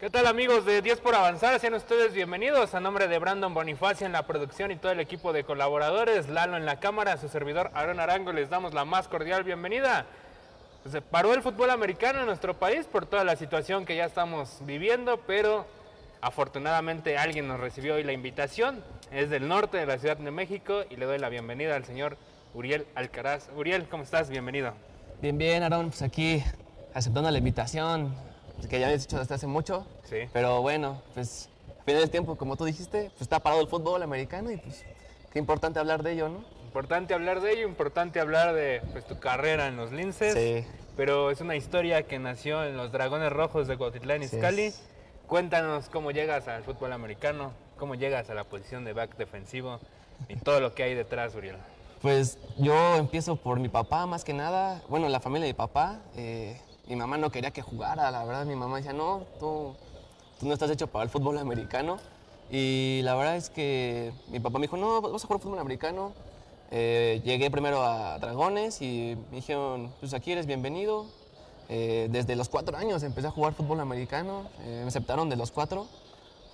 ¿Qué 0.00 0.10
tal 0.10 0.28
amigos 0.28 0.64
de 0.64 0.80
10 0.80 1.00
por 1.00 1.16
avanzar? 1.16 1.58
Sean 1.58 1.74
ustedes 1.74 2.14
bienvenidos 2.14 2.72
a 2.72 2.78
nombre 2.78 3.08
de 3.08 3.18
Brandon 3.18 3.52
Bonifacio 3.52 4.06
en 4.06 4.12
la 4.12 4.28
producción 4.28 4.70
y 4.70 4.76
todo 4.76 4.92
el 4.92 5.00
equipo 5.00 5.32
de 5.32 5.42
colaboradores, 5.42 6.28
Lalo 6.28 6.56
en 6.56 6.64
la 6.64 6.78
cámara, 6.78 7.16
su 7.16 7.28
servidor 7.28 7.72
Aaron 7.74 7.98
Arango, 7.98 8.32
les 8.32 8.48
damos 8.48 8.74
la 8.74 8.84
más 8.84 9.08
cordial 9.08 9.42
bienvenida. 9.42 10.06
Se 10.88 11.02
paró 11.02 11.34
el 11.34 11.42
fútbol 11.42 11.70
americano 11.70 12.20
en 12.20 12.26
nuestro 12.26 12.54
país 12.54 12.86
por 12.86 13.06
toda 13.06 13.24
la 13.24 13.34
situación 13.34 13.84
que 13.84 13.96
ya 13.96 14.04
estamos 14.04 14.58
viviendo, 14.60 15.18
pero 15.26 15.66
afortunadamente 16.20 17.18
alguien 17.18 17.48
nos 17.48 17.58
recibió 17.58 17.96
hoy 17.96 18.04
la 18.04 18.12
invitación, 18.12 18.84
es 19.10 19.30
del 19.30 19.48
norte 19.48 19.78
de 19.78 19.86
la 19.86 19.98
Ciudad 19.98 20.16
de 20.16 20.30
México 20.30 20.84
y 20.88 20.94
le 20.94 21.06
doy 21.06 21.18
la 21.18 21.28
bienvenida 21.28 21.74
al 21.74 21.84
señor 21.84 22.16
Uriel 22.54 22.86
Alcaraz. 22.94 23.48
Uriel, 23.56 23.88
¿cómo 23.88 24.04
estás? 24.04 24.30
Bienvenido. 24.30 24.74
Bien, 25.20 25.36
bien, 25.36 25.64
Aaron, 25.64 25.88
pues 25.88 26.02
aquí 26.02 26.44
aceptando 26.94 27.32
la 27.32 27.38
invitación 27.38 28.27
que 28.66 28.80
ya 28.80 28.86
habías 28.86 29.04
hecho 29.04 29.18
desde 29.18 29.34
hace 29.34 29.46
mucho. 29.46 29.86
Sí. 30.04 30.28
Pero 30.32 30.62
bueno, 30.62 31.00
pues 31.14 31.48
a 31.80 31.84
final 31.84 32.00
del 32.02 32.10
tiempo, 32.10 32.36
como 32.36 32.56
tú 32.56 32.64
dijiste, 32.64 33.10
pues 33.10 33.22
está 33.22 33.40
parado 33.40 33.62
el 33.62 33.68
fútbol 33.68 34.02
americano 34.02 34.50
y 34.50 34.56
pues 34.56 34.84
qué 35.32 35.38
importante 35.38 35.78
hablar 35.78 36.02
de 36.02 36.12
ello, 36.12 36.28
¿no? 36.28 36.44
Importante 36.64 37.14
hablar 37.14 37.40
de 37.40 37.52
ello, 37.52 37.66
importante 37.66 38.20
hablar 38.20 38.54
de 38.54 38.82
pues, 38.92 39.06
tu 39.06 39.18
carrera 39.18 39.68
en 39.68 39.76
los 39.76 39.92
Linces. 39.92 40.34
Sí. 40.34 40.66
Pero 40.96 41.30
es 41.30 41.40
una 41.40 41.56
historia 41.56 42.02
que 42.02 42.18
nació 42.18 42.64
en 42.64 42.76
los 42.76 42.92
Dragones 42.92 43.32
Rojos 43.32 43.68
de 43.68 43.78
Cuautitlán 43.78 44.22
Izcalli. 44.22 44.62
es. 44.64 44.82
Cuéntanos 45.26 45.88
cómo 45.88 46.10
llegas 46.10 46.48
al 46.48 46.64
fútbol 46.64 46.92
americano, 46.92 47.52
cómo 47.78 47.94
llegas 47.94 48.30
a 48.30 48.34
la 48.34 48.44
posición 48.44 48.84
de 48.84 48.94
back 48.94 49.16
defensivo 49.16 49.78
y 50.28 50.36
todo 50.36 50.60
lo 50.60 50.74
que 50.74 50.82
hay 50.82 50.94
detrás, 50.94 51.34
Uriel. 51.34 51.56
Pues 52.02 52.38
yo 52.56 52.96
empiezo 52.96 53.36
por 53.36 53.60
mi 53.60 53.68
papá 53.68 54.06
más 54.06 54.24
que 54.24 54.32
nada, 54.32 54.82
bueno, 54.88 55.08
la 55.08 55.20
familia 55.20 55.46
de 55.46 55.52
mi 55.52 55.56
papá. 55.56 56.00
eh, 56.16 56.60
mi 56.88 56.96
mamá 56.96 57.18
no 57.18 57.30
quería 57.30 57.50
que 57.50 57.62
jugara, 57.62 58.10
la 58.10 58.24
verdad, 58.24 58.46
mi 58.46 58.56
mamá 58.56 58.78
decía, 58.78 58.94
no, 58.94 59.24
tú, 59.38 59.74
tú 60.40 60.46
no 60.46 60.54
estás 60.54 60.70
hecho 60.70 60.86
para 60.86 61.04
el 61.04 61.10
fútbol 61.10 61.38
americano. 61.38 61.98
Y 62.50 63.02
la 63.04 63.14
verdad 63.14 63.36
es 63.36 63.50
que 63.50 64.12
mi 64.28 64.40
papá 64.40 64.58
me 64.58 64.64
dijo, 64.64 64.78
no, 64.78 65.02
vas 65.02 65.22
a 65.22 65.26
jugar 65.26 65.42
fútbol 65.42 65.58
americano. 65.58 66.12
Eh, 66.70 67.20
llegué 67.24 67.50
primero 67.50 67.82
a 67.82 68.18
Dragones 68.18 68.80
y 68.80 69.16
me 69.30 69.36
dijeron, 69.36 69.92
pues 70.00 70.14
aquí 70.14 70.32
eres 70.32 70.46
bienvenido. 70.46 71.04
Eh, 71.68 72.08
desde 72.10 72.36
los 72.36 72.48
cuatro 72.48 72.78
años 72.78 73.02
empecé 73.02 73.28
a 73.28 73.30
jugar 73.30 73.52
fútbol 73.52 73.80
americano, 73.80 74.44
eh, 74.60 74.80
me 74.82 74.88
aceptaron 74.88 75.28
de 75.28 75.36
los 75.36 75.50
cuatro, 75.50 75.86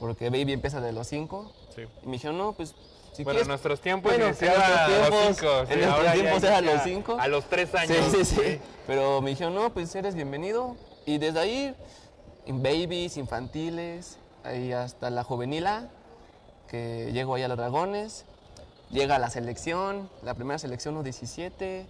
porque 0.01 0.29
Baby 0.31 0.53
empieza 0.53 0.81
de 0.81 0.93
los 0.93 1.07
cinco. 1.07 1.53
Sí. 1.73 1.83
Y 2.03 2.07
me 2.07 2.13
dijeron, 2.15 2.37
no, 2.37 2.53
pues 2.53 2.75
si 3.15 3.23
bueno, 3.25 3.37
quieres 3.39 3.49
nuestros 3.49 3.81
tiempos 3.81 4.11
bueno, 4.13 4.27
en 4.27 4.31
a 4.31 4.69
los 4.69 4.87
tiempos- 5.11 5.37
cinco. 5.37 5.65
en 5.71 5.81
nuestros 5.81 6.13
tiempos 6.13 6.43
era 6.43 6.57
a 6.57 6.61
los 6.61 6.83
cinco. 6.83 7.17
A 7.19 7.29
los 7.29 7.45
tres 7.45 7.75
años. 7.75 7.97
Sí, 8.11 8.25
sí, 8.25 8.37
sí. 8.37 8.61
Pero 8.87 9.23
me 9.23 9.31
dijeron, 9.31 9.55
no, 9.55 9.71
pues 9.73 9.95
eres 9.95 10.15
bienvenido. 10.15 10.77
Y 11.07 11.19
desde 11.19 11.39
ahí, 11.41 11.75
en 12.47 12.63
babies, 12.63 13.17
infantiles, 13.17 14.19
ahí 14.43 14.73
hasta 14.73 15.11
la 15.11 15.23
juvenila, 15.25 15.89
que 16.69 17.11
llego 17.13 17.35
ahí 17.37 17.43
a 17.45 17.49
los 17.49 17.57
dragones. 17.57 18.25
Llega 18.91 19.17
a 19.17 19.19
la 19.19 19.31
selección, 19.31 20.11
la 20.23 20.35
primera 20.35 20.59
selección 20.59 20.97
U17. 21.03 21.87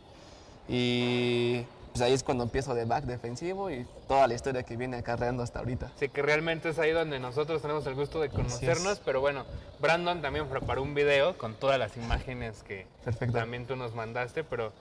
Y 0.68 1.64
pues 1.94 2.02
ahí 2.02 2.12
es 2.12 2.24
cuando 2.24 2.42
empiezo 2.42 2.74
de 2.74 2.86
back 2.86 3.04
defensivo 3.04 3.70
y 3.70 3.86
toda 4.08 4.26
la 4.26 4.34
historia 4.34 4.64
que 4.64 4.76
viene 4.76 4.96
acarreando 4.96 5.44
hasta 5.44 5.60
ahorita. 5.60 5.92
Sí, 5.96 6.08
que 6.08 6.22
realmente 6.22 6.70
es 6.70 6.80
ahí 6.80 6.90
donde 6.90 7.20
nosotros 7.20 7.62
tenemos 7.62 7.86
el 7.86 7.94
gusto 7.94 8.20
de 8.20 8.30
conocernos, 8.30 8.98
pero 9.04 9.20
bueno, 9.20 9.44
Brandon 9.80 10.20
también 10.20 10.48
preparó 10.48 10.82
un 10.82 10.92
video 10.92 11.38
con 11.38 11.54
todas 11.54 11.78
las 11.78 11.96
imágenes 11.96 12.64
que 12.64 12.88
Perfecto. 13.04 13.38
también 13.38 13.64
tú 13.68 13.76
nos 13.76 13.94
mandaste, 13.94 14.42
pero 14.42 14.72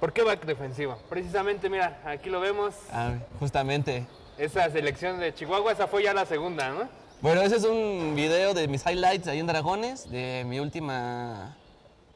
¿por 0.00 0.12
qué 0.12 0.24
back 0.24 0.44
defensivo? 0.44 0.98
Precisamente, 1.08 1.70
mira, 1.70 2.02
aquí 2.04 2.28
lo 2.28 2.40
vemos, 2.40 2.74
Ah, 2.92 3.12
justamente. 3.38 4.04
esa 4.36 4.68
selección 4.68 5.20
de 5.20 5.32
Chihuahua, 5.32 5.70
esa 5.70 5.86
fue 5.86 6.02
ya 6.02 6.12
la 6.12 6.26
segunda, 6.26 6.70
¿no? 6.70 6.88
Bueno, 7.20 7.40
ese 7.42 7.54
es 7.54 7.64
un 7.64 8.14
video 8.16 8.52
de 8.52 8.66
mis 8.66 8.84
highlights 8.84 9.28
ahí 9.28 9.38
en 9.38 9.46
Dragones, 9.46 10.10
de 10.10 10.42
mi 10.44 10.58
última, 10.58 11.56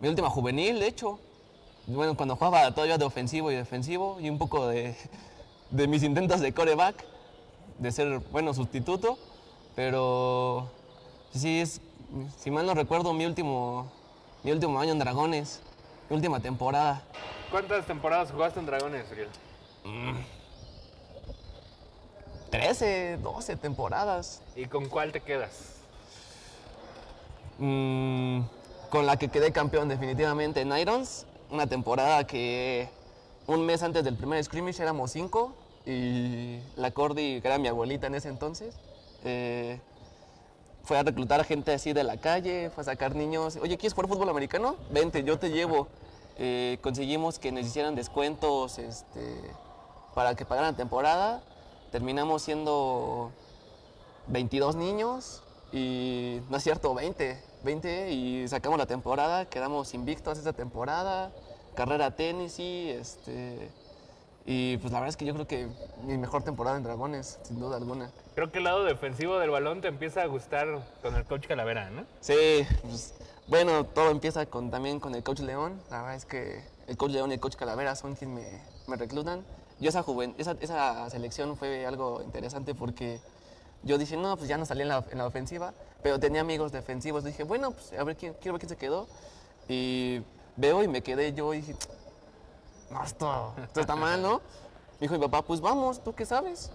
mi 0.00 0.08
última 0.08 0.28
juvenil, 0.30 0.80
de 0.80 0.88
hecho. 0.88 1.20
Bueno, 1.86 2.16
cuando 2.16 2.34
jugaba 2.34 2.70
todavía 2.72 2.98
de 2.98 3.04
ofensivo 3.04 3.52
y 3.52 3.54
defensivo, 3.54 4.18
y 4.20 4.28
un 4.28 4.38
poco 4.38 4.66
de, 4.66 4.96
de 5.70 5.86
mis 5.86 6.02
intentos 6.02 6.40
de 6.40 6.52
coreback, 6.52 7.04
de 7.78 7.92
ser, 7.92 8.18
bueno, 8.32 8.52
sustituto. 8.54 9.18
Pero 9.76 10.68
sí, 11.32 11.60
es, 11.60 11.80
si 12.38 12.50
mal 12.50 12.66
no 12.66 12.74
recuerdo, 12.74 13.12
mi 13.12 13.26
último, 13.26 13.92
mi 14.42 14.50
último 14.50 14.80
año 14.80 14.92
en 14.92 14.98
Dragones, 14.98 15.60
mi 16.08 16.16
última 16.16 16.40
temporada. 16.40 17.02
¿Cuántas 17.50 17.86
temporadas 17.86 18.32
jugaste 18.32 18.58
en 18.58 18.66
Dragones, 18.66 19.04
Uriel? 19.12 19.28
13, 22.50 23.18
12 23.18 23.56
temporadas. 23.56 24.42
¿Y 24.56 24.64
con 24.66 24.88
cuál 24.88 25.12
te 25.12 25.20
quedas? 25.20 25.76
Mm, 27.58 28.40
con 28.90 29.06
la 29.06 29.18
que 29.18 29.28
quedé 29.28 29.52
campeón 29.52 29.88
definitivamente 29.88 30.62
en 30.62 30.76
Irons. 30.76 31.26
Una 31.50 31.66
temporada 31.66 32.26
que 32.26 32.88
un 33.46 33.64
mes 33.64 33.82
antes 33.82 34.02
del 34.04 34.16
primer 34.16 34.42
scrimmage 34.42 34.82
éramos 34.82 35.12
cinco 35.12 35.52
y 35.84 36.58
la 36.74 36.90
Cordy, 36.90 37.40
que 37.40 37.46
era 37.46 37.58
mi 37.58 37.68
abuelita 37.68 38.08
en 38.08 38.16
ese 38.16 38.28
entonces, 38.28 38.74
eh, 39.24 39.78
fue 40.82 40.98
a 40.98 41.02
reclutar 41.02 41.40
a 41.40 41.44
gente 41.44 41.72
así 41.72 41.92
de 41.92 42.04
la 42.04 42.16
calle, 42.16 42.70
fue 42.70 42.82
a 42.82 42.84
sacar 42.84 43.14
niños. 43.14 43.56
Oye, 43.62 43.76
¿quieres 43.76 43.94
jugar 43.94 44.08
fútbol 44.08 44.28
americano? 44.28 44.76
Vente, 44.90 45.22
yo 45.22 45.38
te 45.38 45.50
llevo. 45.50 45.88
Eh, 46.38 46.78
conseguimos 46.82 47.38
que 47.38 47.50
nos 47.50 47.64
hicieran 47.64 47.94
descuentos 47.94 48.78
este, 48.78 49.40
para 50.14 50.34
que 50.34 50.44
pagaran 50.44 50.76
temporada. 50.76 51.42
Terminamos 51.92 52.42
siendo 52.42 53.30
22 54.28 54.76
niños 54.76 55.42
y 55.72 56.40
no 56.50 56.56
es 56.56 56.62
cierto, 56.62 56.94
20, 56.94 57.40
20 57.64 58.12
y 58.12 58.48
sacamos 58.48 58.78
la 58.78 58.86
temporada, 58.86 59.46
quedamos 59.46 59.94
invictos 59.94 60.38
esa 60.38 60.52
temporada, 60.52 61.32
carrera 61.74 62.14
tenis 62.14 62.58
y 62.58 62.90
este 62.90 63.70
y 64.48 64.76
pues 64.76 64.92
la 64.92 65.00
verdad 65.00 65.08
es 65.08 65.16
que 65.16 65.24
yo 65.24 65.34
creo 65.34 65.48
que 65.48 65.66
mi 66.04 66.16
mejor 66.16 66.44
temporada 66.44 66.76
en 66.76 66.84
Dragones, 66.84 67.40
sin 67.42 67.58
duda 67.58 67.76
alguna. 67.76 68.12
Creo 68.36 68.52
que 68.52 68.58
el 68.58 68.64
lado 68.64 68.84
defensivo 68.84 69.38
del 69.40 69.50
balón 69.50 69.80
te 69.80 69.88
empieza 69.88 70.22
a 70.22 70.26
gustar 70.26 70.68
con 71.02 71.16
el 71.16 71.24
coach 71.24 71.48
Calavera, 71.48 71.90
¿no? 71.90 72.04
Sí, 72.20 72.64
pues, 72.82 73.14
bueno, 73.48 73.84
todo 73.86 74.10
empieza 74.10 74.46
con, 74.46 74.70
también 74.70 75.00
con 75.00 75.16
el 75.16 75.24
coach 75.24 75.40
León. 75.40 75.82
La 75.90 75.98
verdad 75.98 76.14
es 76.14 76.26
que 76.26 76.62
el 76.86 76.96
coach 76.96 77.10
León 77.10 77.32
y 77.32 77.34
el 77.34 77.40
coach 77.40 77.56
Calavera 77.56 77.96
son 77.96 78.14
quienes 78.14 78.36
me, 78.36 78.62
me 78.86 78.96
reclutan. 78.96 79.44
Yo 79.80 79.88
esa, 79.88 80.04
juven, 80.04 80.32
esa, 80.38 80.56
esa 80.60 81.10
selección 81.10 81.56
fue 81.56 81.84
algo 81.84 82.22
interesante 82.22 82.72
porque 82.72 83.20
yo 83.82 83.98
dije, 83.98 84.16
no, 84.16 84.36
pues 84.36 84.48
ya 84.48 84.58
no 84.58 84.64
salí 84.64 84.82
en 84.82 84.88
la, 84.88 85.04
en 85.10 85.18
la 85.18 85.26
ofensiva, 85.26 85.74
pero 86.06 86.20
tenía 86.20 86.42
amigos 86.42 86.70
defensivos. 86.70 87.24
Dije, 87.24 87.42
bueno, 87.42 87.72
pues 87.72 87.92
a 87.92 88.04
ver 88.04 88.16
quién, 88.16 88.32
quiero 88.34 88.52
ver 88.52 88.60
quién 88.60 88.68
se 88.68 88.76
quedó. 88.76 89.08
Y 89.66 90.22
veo 90.54 90.84
y 90.84 90.86
me 90.86 91.02
quedé 91.02 91.32
yo 91.32 91.52
y 91.52 91.62
dije, 91.62 91.74
no, 92.92 93.02
esto, 93.02 93.52
está 93.74 93.96
mal, 93.96 94.22
¿no? 94.22 94.34
Me 94.36 95.08
dijo 95.08 95.14
mi 95.14 95.20
papá, 95.20 95.42
pues 95.42 95.60
vamos, 95.60 96.04
¿tú 96.04 96.14
qué 96.14 96.24
sabes? 96.24 96.70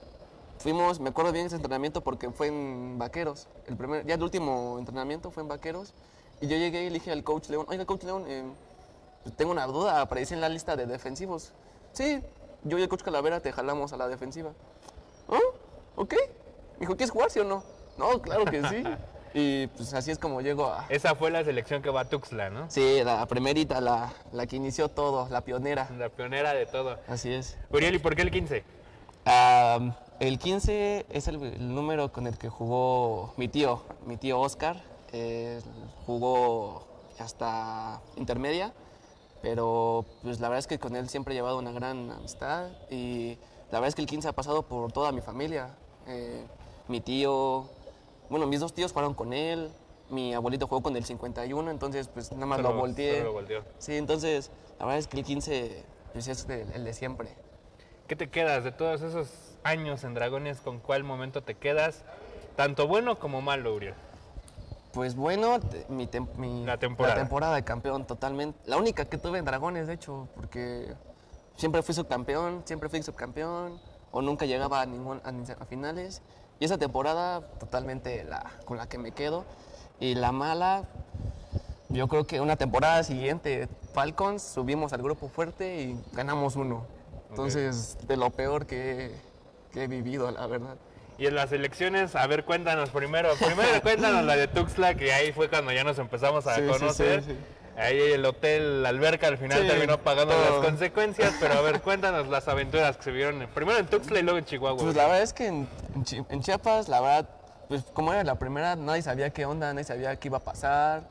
Fuimos, 0.59 0.99
me 0.99 1.11
acuerdo 1.11 1.31
bien 1.31 1.45
ese 1.45 1.55
entrenamiento 1.55 2.01
porque 2.01 2.29
fue 2.29 2.47
en 2.47 2.97
Vaqueros. 2.99 3.47
El 3.67 3.77
primer, 3.77 4.05
ya 4.05 4.15
el 4.15 4.21
último 4.21 4.75
entrenamiento 4.77 5.31
fue 5.31 5.43
en 5.43 5.47
Vaqueros. 5.47 5.93
Y 6.41 6.47
yo 6.47 6.57
llegué 6.57 6.83
y 6.83 6.89
le 6.89 6.95
dije 6.95 7.13
al 7.13 7.23
coach 7.23 7.47
León, 7.47 7.65
oiga, 7.69 7.85
coach 7.85 8.03
León, 8.03 8.25
eh, 8.27 8.43
tengo 9.37 9.53
una 9.53 9.65
duda, 9.65 10.01
aparecí 10.01 10.33
en 10.33 10.41
la 10.41 10.49
lista 10.49 10.75
de 10.75 10.87
defensivos. 10.87 11.53
Sí, 11.93 12.21
yo 12.65 12.77
y 12.77 12.81
el 12.81 12.89
coach 12.89 13.03
Calavera 13.03 13.39
te 13.39 13.53
jalamos 13.53 13.93
a 13.93 13.97
la 13.97 14.09
defensiva. 14.09 14.51
¿Oh? 15.29 15.39
¿Ok? 15.95 16.15
Me 16.15 16.81
dijo, 16.81 16.97
¿quieres 16.97 17.11
jugar, 17.11 17.31
sí 17.31 17.39
o 17.39 17.45
no? 17.45 17.63
No, 17.97 18.21
claro 18.21 18.43
que 18.43 18.61
sí. 18.67 18.83
y 19.33 19.67
pues 19.67 19.93
así 19.93 20.11
es 20.11 20.17
como 20.19 20.41
llego 20.41 20.65
a... 20.65 20.85
Esa 20.89 21.15
fue 21.15 21.31
la 21.31 21.43
selección 21.43 21.81
que 21.81 21.89
va 21.89 22.01
a 22.01 22.05
Tuxtla, 22.09 22.49
¿no? 22.49 22.69
Sí, 22.69 23.01
la 23.03 23.25
primerita, 23.27 23.79
la, 23.81 24.11
la 24.31 24.45
que 24.47 24.55
inició 24.57 24.89
todo, 24.89 25.27
la 25.29 25.41
pionera. 25.41 25.89
La 25.97 26.09
pionera 26.09 26.53
de 26.53 26.65
todo. 26.65 26.97
Así 27.07 27.31
es. 27.31 27.57
Uriel, 27.71 27.95
¿y 27.95 27.99
por 27.99 28.15
qué 28.15 28.21
el 28.23 28.31
15? 28.31 28.63
Am, 29.25 29.93
el 30.19 30.39
15 30.39 31.05
es 31.09 31.27
el, 31.27 31.41
el 31.43 31.73
número 31.75 32.11
con 32.11 32.27
el 32.27 32.37
que 32.37 32.49
jugó 32.49 33.33
mi 33.37 33.47
tío, 33.47 33.83
mi 34.05 34.17
tío 34.17 34.39
Oscar. 34.39 34.81
eh, 35.13 35.59
jugó 36.05 36.87
hasta 37.19 38.01
intermedia, 38.17 38.73
pero 39.41 40.05
pues 40.23 40.39
la 40.39 40.47
verdad 40.49 40.59
es 40.59 40.67
que 40.67 40.79
con 40.79 40.95
él 40.95 41.07
siempre 41.09 41.33
he 41.33 41.37
llevado 41.37 41.59
una 41.59 41.71
gran 41.71 42.09
amistad 42.11 42.69
y 42.89 43.37
la 43.71 43.79
verdad 43.79 43.89
es 43.89 43.95
que 43.95 44.01
el 44.01 44.07
15 44.07 44.27
ha 44.29 44.33
pasado 44.33 44.63
por 44.63 44.91
toda 44.91 45.11
mi 45.11 45.21
familia. 45.21 45.69
Eh, 46.07 46.43
mi 46.87 46.99
tío, 46.99 47.69
bueno, 48.31 48.47
mis 48.47 48.59
dos 48.59 48.73
tíos 48.73 48.91
jugaron 48.91 49.13
con 49.13 49.33
él, 49.33 49.69
mi 50.09 50.33
abuelito 50.33 50.67
jugó 50.67 50.81
con 50.81 50.95
el 50.95 51.05
51, 51.05 51.69
entonces 51.69 52.07
pues 52.07 52.31
nada 52.31 52.45
más 52.47 52.57
Solo- 52.57 52.73
lo 52.73 52.79
volteé. 52.79 53.23
lo 53.23 53.33
volteó. 53.33 53.63
Sí, 53.77 53.95
entonces 53.97 54.49
la 54.79 54.85
verdad 54.85 54.99
es 54.99 55.07
que 55.07 55.17
el 55.19 55.23
15 55.25 55.83
pues, 56.13 56.27
es 56.27 56.45
el- 56.49 56.71
el 56.73 56.83
de 56.83 56.93
siempre. 56.93 57.29
¿Qué 58.07 58.15
te 58.15 58.29
quedas 58.29 58.63
de 58.63 58.71
todos 58.71 59.01
esos 59.01 59.29
años 59.63 60.03
en 60.03 60.13
Dragones? 60.13 60.59
¿Con 60.59 60.79
cuál 60.79 61.03
momento 61.03 61.43
te 61.43 61.55
quedas? 61.55 62.03
Tanto 62.57 62.87
bueno 62.87 63.19
como 63.19 63.41
malo, 63.41 63.73
Uriel. 63.73 63.93
Pues 64.93 65.15
bueno, 65.15 65.59
mi, 65.87 66.07
tem- 66.07 66.27
mi- 66.35 66.65
La 66.65 66.77
temporada. 66.77 67.15
temporada 67.15 67.55
de 67.55 67.63
campeón 67.63 68.05
totalmente. 68.05 68.59
La 68.65 68.75
única 68.75 69.05
que 69.05 69.17
tuve 69.17 69.39
en 69.39 69.45
Dragones, 69.45 69.87
de 69.87 69.93
hecho, 69.93 70.27
porque 70.35 70.93
siempre 71.55 71.81
fui 71.81 71.95
subcampeón, 71.95 72.63
siempre 72.65 72.89
fui 72.89 73.01
subcampeón. 73.01 73.79
o 74.13 74.21
nunca 74.21 74.45
llegaba 74.45 74.81
a, 74.81 74.85
ningún, 74.85 75.21
a, 75.23 75.29
a 75.61 75.65
finales. 75.65 76.21
Y 76.61 76.65
esa 76.65 76.77
temporada 76.77 77.41
totalmente 77.59 78.23
la, 78.23 78.45
con 78.65 78.77
la 78.77 78.87
que 78.87 78.99
me 78.99 79.13
quedo. 79.13 79.45
Y 79.99 80.13
la 80.13 80.31
mala, 80.31 80.83
yo 81.89 82.07
creo 82.07 82.27
que 82.27 82.39
una 82.39 82.55
temporada 82.55 83.03
siguiente, 83.03 83.67
Falcons, 83.95 84.43
subimos 84.43 84.93
al 84.93 85.01
grupo 85.01 85.27
fuerte 85.27 85.81
y 85.81 85.99
ganamos 86.13 86.55
uno. 86.55 86.85
Entonces, 87.31 87.97
de 88.07 88.15
lo 88.15 88.29
peor 88.29 88.67
que, 88.67 89.11
que 89.73 89.85
he 89.85 89.87
vivido, 89.87 90.29
la 90.29 90.45
verdad. 90.45 90.75
Y 91.17 91.25
en 91.25 91.33
las 91.33 91.51
elecciones, 91.51 92.15
a 92.15 92.27
ver, 92.27 92.45
cuéntanos 92.45 92.91
primero. 92.91 93.29
Primero 93.43 93.81
cuéntanos 93.81 94.23
la 94.23 94.35
de 94.35 94.47
Tuxtla, 94.47 94.93
que 94.93 95.13
ahí 95.13 95.31
fue 95.31 95.49
cuando 95.49 95.71
ya 95.71 95.83
nos 95.83 95.97
empezamos 95.97 96.45
a 96.45 96.57
sí, 96.57 96.61
conocer. 96.67 97.23
sí, 97.23 97.31
sí. 97.31 97.37
Ahí 97.77 97.99
el 97.99 98.25
hotel, 98.25 98.83
la 98.83 98.89
alberca, 98.89 99.27
al 99.27 99.37
final 99.37 99.61
Sí, 99.61 99.67
terminó 99.67 99.97
pagando 99.97 100.33
todo. 100.33 100.59
las 100.61 100.65
consecuencias. 100.69 101.33
Pero 101.39 101.53
a 101.53 101.61
ver, 101.61 101.81
cuéntanos 101.81 102.27
las 102.27 102.47
aventuras 102.47 102.97
que 102.97 103.03
se 103.03 103.11
vieron 103.11 103.47
primero 103.53 103.79
en 103.79 103.87
Tuxtla 103.87 104.19
y 104.19 104.23
luego 104.23 104.37
en 104.37 104.45
Chihuahua. 104.45 104.81
Pues 104.83 104.95
la 104.95 105.03
verdad 105.05 105.21
es 105.21 105.33
que 105.33 105.47
en, 105.47 105.67
en 105.95 106.03
Chi- 106.03 106.25
en 106.29 106.41
Chiapas, 106.41 106.89
la 106.89 106.99
verdad, 107.01 107.29
pues 107.69 107.83
como 107.93 108.11
era 108.13 108.23
la 108.23 108.35
primera, 108.35 108.75
nadie 108.75 109.01
sabía 109.01 109.29
qué 109.31 109.45
onda, 109.45 109.73
nadie 109.73 109.85
sabía 109.85 110.15
qué 110.17 110.27
iba 110.27 110.37
a 110.39 110.43
pasar. 110.43 111.03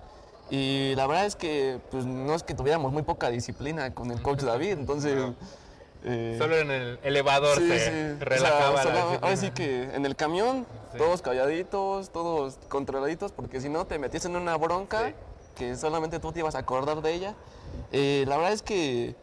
Y 0.50 0.94
la 0.96 1.06
verdad 1.06 1.26
es 1.26 1.36
que 1.36 1.78
pues 1.90 2.04
no 2.04 2.34
es 2.34 2.42
que 2.42 2.54
tuviéramos 2.54 2.92
muy 2.92 3.02
poca 3.04 3.30
disciplina 3.30 3.94
con 3.94 4.10
el 4.10 4.20
coach 4.20 4.40
David, 4.40 4.72
entonces... 4.72 5.16
eh, 6.04 6.34
Solo 6.38 6.56
en 6.58 6.70
el 6.70 6.98
elevador 7.04 7.56
sí, 7.56 7.68
se 7.68 7.78
sí. 7.78 7.88
O 7.90 8.18
sea, 8.18 8.24
relajaba 8.24 8.84
la 8.84 9.02
ahora 9.22 9.36
sí 9.36 9.50
que 9.52 9.84
en 9.94 10.04
el 10.06 10.16
camión, 10.16 10.66
todos 10.98 11.22
calladitos, 11.22 12.10
todos 12.10 12.58
controladitos, 12.68 13.32
porque 13.32 13.60
si 13.60 13.68
no 13.68 13.86
te 13.86 13.98
metías 13.98 14.24
en 14.24 14.36
una 14.36 14.56
bronca. 14.56 15.12
Que 15.60 15.76
solamente 15.76 16.20
tú 16.20 16.32
te 16.32 16.38
ibas 16.38 16.54
a 16.54 16.60
acordar 16.60 17.02
de 17.02 17.12
ella. 17.12 17.34
Eh, 17.92 18.24
la 18.26 18.38
verdad 18.38 18.54
es 18.54 18.62
que 18.62 19.14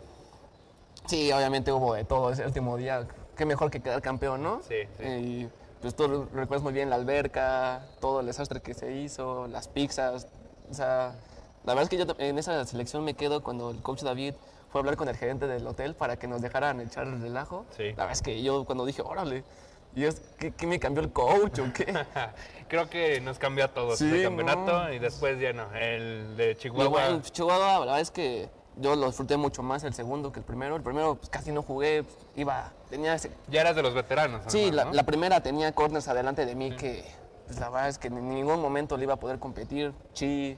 sí, 1.07 1.31
obviamente 1.31 1.71
hubo 1.71 1.95
de 1.95 2.05
todo 2.05 2.29
ese 2.31 2.45
último 2.45 2.77
día. 2.77 3.07
Qué 3.35 3.45
mejor 3.45 3.71
que 3.71 3.81
quedar 3.81 4.03
campeón, 4.03 4.43
¿no? 4.43 4.61
Sí, 4.61 4.83
sí. 4.97 5.03
Eh, 5.03 5.19
y 5.19 5.49
pues 5.81 5.95
tú 5.95 6.27
recuerdas 6.31 6.61
muy 6.61 6.73
bien 6.73 6.91
la 6.91 6.95
alberca, 6.97 7.87
todo 7.99 8.19
el 8.19 8.27
desastre 8.27 8.61
que 8.61 8.75
se 8.75 8.93
hizo, 8.93 9.47
las 9.47 9.67
pizzas. 9.67 10.27
O 10.69 10.75
sea, 10.75 11.15
la 11.65 11.73
verdad 11.73 11.83
es 11.83 11.89
que 11.89 11.97
yo 11.97 12.05
en 12.19 12.37
esa 12.37 12.63
selección 12.65 13.03
me 13.03 13.15
quedo 13.15 13.41
cuando 13.41 13.71
el 13.71 13.81
coach 13.81 14.03
David 14.03 14.35
fue 14.69 14.77
a 14.77 14.81
hablar 14.81 14.95
con 14.95 15.09
el 15.09 15.17
gerente 15.17 15.47
del 15.47 15.65
hotel 15.65 15.95
para 15.95 16.17
que 16.19 16.27
nos 16.27 16.43
dejaran 16.43 16.79
echar 16.81 17.07
el 17.07 17.19
relajo. 17.19 17.65
Sí. 17.75 17.89
La 17.89 18.03
verdad 18.03 18.11
es 18.11 18.21
que 18.21 18.43
yo 18.43 18.63
cuando 18.65 18.85
dije, 18.85 19.01
órale, 19.01 19.43
¿y 19.95 20.03
es, 20.05 20.21
¿qué, 20.37 20.51
qué 20.51 20.67
me 20.67 20.79
cambió 20.79 21.03
el 21.03 21.11
coach 21.11 21.59
o 21.59 21.73
qué? 21.73 21.93
Creo 22.67 22.89
que 22.89 23.21
nos 23.21 23.39
cambió 23.39 23.65
a 23.65 23.67
todos 23.69 23.97
Sí, 23.99 24.05
el 24.09 24.23
campeonato 24.23 24.83
no. 24.83 24.93
y 24.93 24.99
después 24.99 25.39
ya 25.39 25.53
no. 25.53 25.73
El 25.73 26.35
de 26.35 26.55
Chihuahua. 26.57 26.89
bueno, 26.89 27.21
Chihuahua, 27.21 27.67
la 27.73 27.79
verdad 27.79 27.99
es 28.01 28.11
que 28.11 28.49
yo 28.75 28.95
lo 28.95 29.07
disfruté 29.07 29.37
mucho 29.37 29.63
más 29.63 29.83
el 29.83 29.93
segundo 29.93 30.31
que 30.31 30.39
el 30.39 30.45
primero. 30.45 30.75
El 30.75 30.83
primero 30.83 31.15
pues, 31.15 31.29
casi 31.29 31.51
no 31.51 31.63
jugué, 31.63 32.03
pues, 32.03 32.15
iba, 32.35 32.71
tenía 32.89 33.15
ese... 33.15 33.31
Ya 33.47 33.61
eras 33.61 33.75
de 33.75 33.81
los 33.83 33.93
veteranos. 33.93 34.41
Sí, 34.47 34.63
además, 34.63 34.75
la, 34.75 34.85
¿no? 34.85 34.93
la 34.93 35.03
primera 35.03 35.41
tenía 35.41 35.71
corners 35.71 36.07
adelante 36.09 36.45
de 36.45 36.55
mí 36.55 36.75
que 36.75 37.05
pues, 37.45 37.59
la 37.59 37.69
verdad 37.69 37.87
es 37.89 37.97
que 37.97 38.07
en 38.09 38.29
ningún 38.29 38.61
momento 38.61 38.97
le 38.97 39.03
iba 39.03 39.13
a 39.13 39.19
poder 39.19 39.39
competir. 39.39 39.93
Chi, 40.13 40.57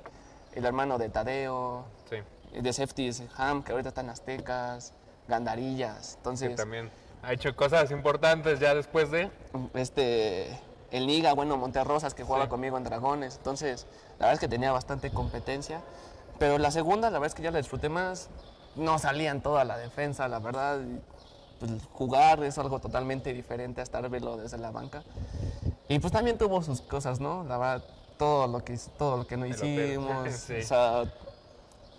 el 0.56 0.66
hermano 0.66 0.98
de 0.98 1.10
Tadeo, 1.10 1.86
Sí, 2.10 2.18
de 2.60 2.74
safeties, 2.74 3.22
Ham, 3.38 3.62
que 3.64 3.72
ahorita 3.72 3.90
está 3.90 4.02
en 4.02 4.10
Aztecas, 4.10 4.94
Gandarillas. 5.28 6.16
Entonces, 6.18 6.56
también 6.56 6.90
ha 7.24 7.34
hecho 7.34 7.56
cosas 7.56 7.92
importantes 7.92 8.60
ya 8.60 8.74
después 8.76 9.12
de. 9.12 9.30
este, 9.74 10.48
el 10.92 11.06
Liga, 11.08 11.34
bueno, 11.34 11.58
Monterrosas, 11.58 12.14
que 12.14 12.24
jugaba 12.24 12.46
Sí. 12.46 12.50
conmigo 12.50 12.78
en 12.78 12.84
Dragones. 12.84 13.38
Entonces, 13.38 13.86
la 14.18 14.26
verdad 14.28 14.34
es 14.34 14.40
que 14.40 14.48
tenía 14.48 14.72
bastante 14.72 15.12
competencia. 15.12 15.82
Pero 16.40 16.58
la 16.58 16.72
segunda, 16.72 17.10
la 17.10 17.20
verdad 17.20 17.28
es 17.28 17.36
que 17.36 17.44
ya 17.44 17.52
la 17.52 17.58
disfruté 17.60 17.90
más. 17.90 18.30
No 18.76 18.98
salía 19.00 19.32
en 19.32 19.42
toda 19.42 19.66
la 19.66 19.78
defensa, 19.78 20.28
la 20.28 20.40
verdad. 20.40 20.80
pues, 21.60 21.72
jugar 21.92 22.42
es 22.46 22.58
algo 22.58 22.80
totalmente 22.80 23.34
diferente 23.34 23.82
a 23.82 23.84
estar 23.84 24.08
verlo 24.10 24.38
desde 24.38 24.58
la 24.58 24.72
banca. 24.72 25.04
Y 25.90 26.00
pues 26.00 26.14
también 26.14 26.38
tuvo 26.38 26.62
sus 26.62 26.80
cosas, 26.82 27.20
¿no? 27.20 27.44
La 27.44 27.58
verdad, 27.58 27.84
todo 28.18 28.48
lo 28.48 28.64
que, 28.64 28.80
todo 28.98 29.18
lo 29.18 29.28
que 29.28 29.36
no 29.36 29.46
hicimos. 29.46 30.30
Sí. 30.32 30.54
O 30.60 30.64
sea, 30.64 31.04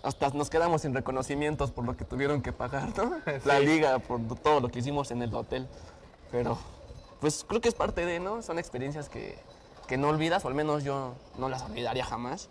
hasta 0.03 0.29
nos 0.29 0.49
quedamos 0.49 0.81
sin 0.81 0.93
reconocimientos 0.93 1.71
por 1.71 1.85
lo 1.85 1.95
que 1.95 2.05
tuvieron 2.05 2.41
que 2.41 2.51
pagar, 2.51 2.89
¿no? 2.97 3.21
La 3.45 3.59
liga 3.59 3.99
por 3.99 4.21
todo 4.39 4.59
lo 4.59 4.69
que 4.69 4.79
hicimos 4.79 5.11
en 5.11 5.21
el 5.21 5.33
hotel. 5.33 5.67
Pero, 6.31 6.57
pues 7.19 7.45
creo 7.47 7.61
que 7.61 7.69
es 7.69 7.75
parte 7.75 8.05
de, 8.05 8.19
¿no? 8.19 8.41
Son 8.41 8.57
experiencias 8.57 9.09
que, 9.09 9.37
que 9.87 9.97
no 9.97 10.09
olvidas, 10.09 10.43
o 10.45 10.47
al 10.47 10.53
menos 10.53 10.83
yo 10.83 11.13
no 11.37 11.49
las 11.49 11.63
olvidaría 11.63 12.05
jamás. 12.05 12.49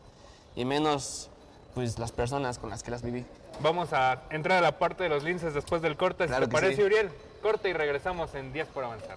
Y 0.54 0.64
menos, 0.64 1.30
pues, 1.74 1.98
las 1.98 2.12
personas 2.12 2.58
con 2.58 2.70
las 2.70 2.82
que 2.82 2.90
las 2.90 3.02
viví. 3.02 3.24
Vamos 3.62 3.92
a 3.92 4.22
entrar 4.30 4.58
a 4.58 4.60
la 4.60 4.78
parte 4.78 5.02
de 5.02 5.08
los 5.08 5.22
linces 5.22 5.54
después 5.54 5.82
del 5.82 5.96
corte. 5.96 6.26
Claro 6.26 6.46
¿Te 6.46 6.52
parece, 6.52 6.76
sí. 6.76 6.82
Uriel? 6.82 7.10
Corte 7.42 7.68
y 7.68 7.72
regresamos 7.72 8.34
en 8.34 8.52
10 8.52 8.68
por 8.68 8.84
avanzar. 8.84 9.16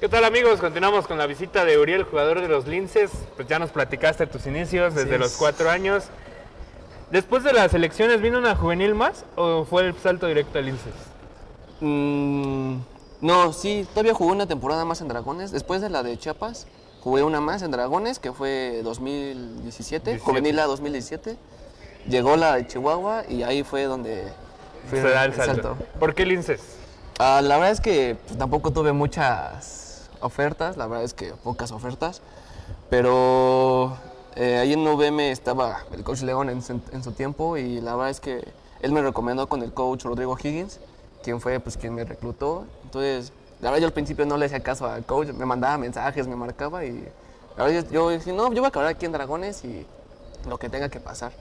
¿Qué 0.00 0.08
tal 0.08 0.24
amigos? 0.24 0.60
Continuamos 0.60 1.06
con 1.06 1.18
la 1.18 1.26
visita 1.26 1.66
de 1.66 1.78
Uriel, 1.78 2.04
jugador 2.04 2.40
de 2.40 2.48
los 2.48 2.66
Linces. 2.66 3.10
Pues 3.36 3.46
ya 3.46 3.58
nos 3.58 3.68
platicaste 3.68 4.26
tus 4.26 4.46
inicios 4.46 4.94
desde 4.94 5.18
los 5.18 5.36
cuatro 5.36 5.68
años. 5.68 6.04
¿Después 7.10 7.44
de 7.44 7.52
las 7.52 7.74
elecciones 7.74 8.22
vino 8.22 8.38
una 8.38 8.56
juvenil 8.56 8.94
más 8.94 9.26
o 9.36 9.66
fue 9.66 9.88
el 9.88 9.94
salto 9.98 10.26
directo 10.26 10.58
a 10.58 10.62
Linces? 10.62 10.94
Mm, 11.80 12.76
no, 13.20 13.52
sí, 13.52 13.86
todavía 13.90 14.14
jugué 14.14 14.32
una 14.32 14.46
temporada 14.46 14.86
más 14.86 15.02
en 15.02 15.08
Dragones. 15.08 15.52
Después 15.52 15.82
de 15.82 15.90
la 15.90 16.02
de 16.02 16.16
Chiapas, 16.16 16.66
jugué 17.02 17.22
una 17.22 17.42
más 17.42 17.60
en 17.60 17.70
Dragones, 17.70 18.18
que 18.18 18.32
fue 18.32 18.80
2017, 18.82 20.12
17. 20.12 20.18
juvenil 20.18 20.58
A 20.60 20.64
2017. 20.64 21.36
Llegó 22.08 22.36
la 22.36 22.54
de 22.54 22.66
Chihuahua 22.66 23.24
y 23.28 23.42
ahí 23.42 23.64
fue 23.64 23.84
donde 23.84 24.24
fue 24.88 25.02
Se 25.02 25.10
da 25.10 25.26
el 25.26 25.34
salto. 25.34 25.76
¿Por 25.98 26.14
qué 26.14 26.24
Linces? 26.24 26.62
Ah, 27.18 27.42
la 27.42 27.56
verdad 27.56 27.72
es 27.72 27.82
que 27.82 28.16
pues, 28.26 28.38
tampoco 28.38 28.72
tuve 28.72 28.92
muchas 28.92 29.89
ofertas, 30.20 30.76
la 30.76 30.86
verdad 30.86 31.04
es 31.04 31.14
que 31.14 31.32
pocas 31.32 31.72
ofertas, 31.72 32.22
pero 32.88 33.96
eh, 34.36 34.58
ahí 34.58 34.72
en 34.72 34.86
UVM 34.86 35.20
estaba 35.20 35.84
el 35.92 36.02
coach 36.04 36.22
León 36.22 36.50
en, 36.50 36.62
en 36.92 37.04
su 37.04 37.12
tiempo 37.12 37.56
y 37.56 37.80
la 37.80 37.94
verdad 37.94 38.10
es 38.10 38.20
que 38.20 38.46
él 38.80 38.92
me 38.92 39.02
recomendó 39.02 39.48
con 39.48 39.62
el 39.62 39.72
coach 39.72 40.04
Rodrigo 40.04 40.36
Higgins, 40.38 40.80
quien 41.22 41.40
fue 41.40 41.60
pues 41.60 41.76
quien 41.76 41.94
me 41.94 42.04
reclutó. 42.04 42.64
Entonces, 42.84 43.32
la 43.60 43.70
verdad 43.70 43.82
yo 43.82 43.86
al 43.86 43.92
principio 43.92 44.24
no 44.26 44.36
le 44.36 44.46
hacía 44.46 44.60
caso 44.60 44.86
al 44.86 45.04
coach, 45.04 45.28
me 45.28 45.44
mandaba 45.44 45.76
mensajes, 45.78 46.26
me 46.26 46.36
marcaba 46.36 46.84
y 46.84 47.06
la 47.56 47.64
verdad 47.64 47.84
yo, 47.84 47.90
yo 47.90 48.10
dije, 48.10 48.32
no, 48.32 48.52
yo 48.52 48.60
voy 48.60 48.66
a 48.66 48.68
acabar 48.68 48.88
aquí 48.88 49.06
en 49.06 49.12
Dragones 49.12 49.64
y 49.64 49.86
lo 50.48 50.58
que 50.58 50.68
tenga 50.68 50.88
que 50.88 51.00
pasar. 51.00 51.32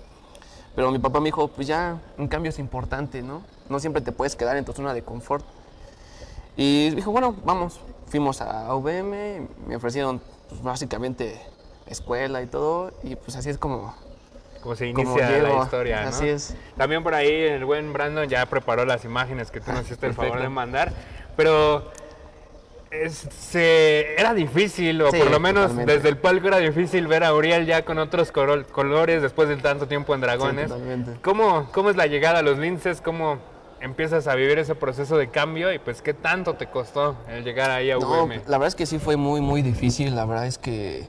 Pero 0.75 0.91
mi 0.91 0.99
papá 0.99 1.19
me 1.19 1.25
dijo, 1.25 1.47
pues 1.47 1.67
ya, 1.67 1.99
un 2.17 2.27
cambio 2.27 2.49
es 2.49 2.59
importante, 2.59 3.21
¿no? 3.21 3.41
No 3.69 3.79
siempre 3.79 4.01
te 4.01 4.11
puedes 4.11 4.35
quedar 4.35 4.57
en 4.57 4.65
tu 4.65 4.73
zona 4.73 4.93
de 4.93 5.01
confort. 5.01 5.45
Y 6.55 6.91
dijo, 6.91 7.11
bueno, 7.11 7.35
vamos. 7.43 7.79
Fuimos 8.09 8.41
a 8.41 8.73
UVM, 8.75 9.47
me 9.67 9.75
ofrecieron 9.75 10.19
pues, 10.49 10.61
básicamente 10.63 11.39
escuela 11.87 12.41
y 12.41 12.47
todo, 12.47 12.91
y 13.03 13.15
pues 13.15 13.35
así 13.35 13.49
es 13.49 13.57
como... 13.57 13.95
Como 14.61 14.75
se 14.75 14.91
Como 14.93 15.11
inicia 15.11 15.29
la 15.29 15.47
llego, 15.49 15.63
historia, 15.63 16.01
¿no? 16.03 16.09
así 16.09 16.27
es. 16.27 16.53
También 16.75 17.01
por 17.01 17.13
ahí 17.13 17.31
el 17.31 17.63
buen 17.63 17.93
Brandon 17.93 18.27
ya 18.27 18.45
preparó 18.45 18.83
las 18.83 19.05
imágenes 19.05 19.51
que 19.51 19.61
tú 19.61 19.71
nos 19.71 19.83
hiciste 19.85 20.05
el 20.07 20.13
favor 20.13 20.41
de 20.41 20.49
mandar, 20.49 20.91
pero 21.37 21.89
es- 22.91 23.25
se- 23.39 24.19
era 24.19 24.33
difícil, 24.33 25.01
o 25.01 25.11
Sí, 25.11 25.17
por 25.19 25.31
lo 25.31 25.39
menos 25.39 25.63
totalmente. 25.69 25.93
desde 25.93 26.09
el 26.09 26.17
palco 26.17 26.47
era 26.49 26.57
difícil 26.57 27.07
ver 27.07 27.23
a 27.23 27.33
Uriel 27.33 27.65
ya 27.67 27.85
con 27.85 27.99
otros 27.99 28.33
colores 28.33 29.21
después 29.21 29.47
de 29.47 29.55
tanto 29.57 29.87
tiempo 29.87 30.13
en 30.13 30.19
Dragones. 30.21 30.67
totalmente. 30.67 31.13
¿Cómo, 31.21 31.69
¿Cómo 31.71 31.89
es 31.89 31.95
la 31.95 32.07
llegada 32.07 32.39
a 32.39 32.41
los 32.41 32.57
linces? 32.57 32.99
¿Cómo 32.99 33.37
empiezas 33.81 34.27
a 34.27 34.35
vivir 34.35 34.59
ese 34.59 34.75
proceso 34.75 35.17
de 35.17 35.29
cambio? 35.29 35.71
Y 35.73 35.79
pues, 35.79 36.01
¿qué 36.01 36.13
tanto 36.13 36.55
te 36.55 36.67
costó 36.67 37.15
el 37.29 37.43
llegar 37.43 37.69
ahí 37.71 37.91
a 37.91 37.97
No, 37.97 38.23
UVM? 38.23 38.41
la 38.47 38.57
verdad 38.57 38.67
es 38.67 38.75
que 38.75 38.85
sí 38.85 38.99
fue 38.99 39.15
muy, 39.17 39.41
muy 39.41 39.61
difícil. 39.61 40.15
La 40.15 40.25
verdad 40.25 40.45
es 40.47 40.57
que, 40.57 41.07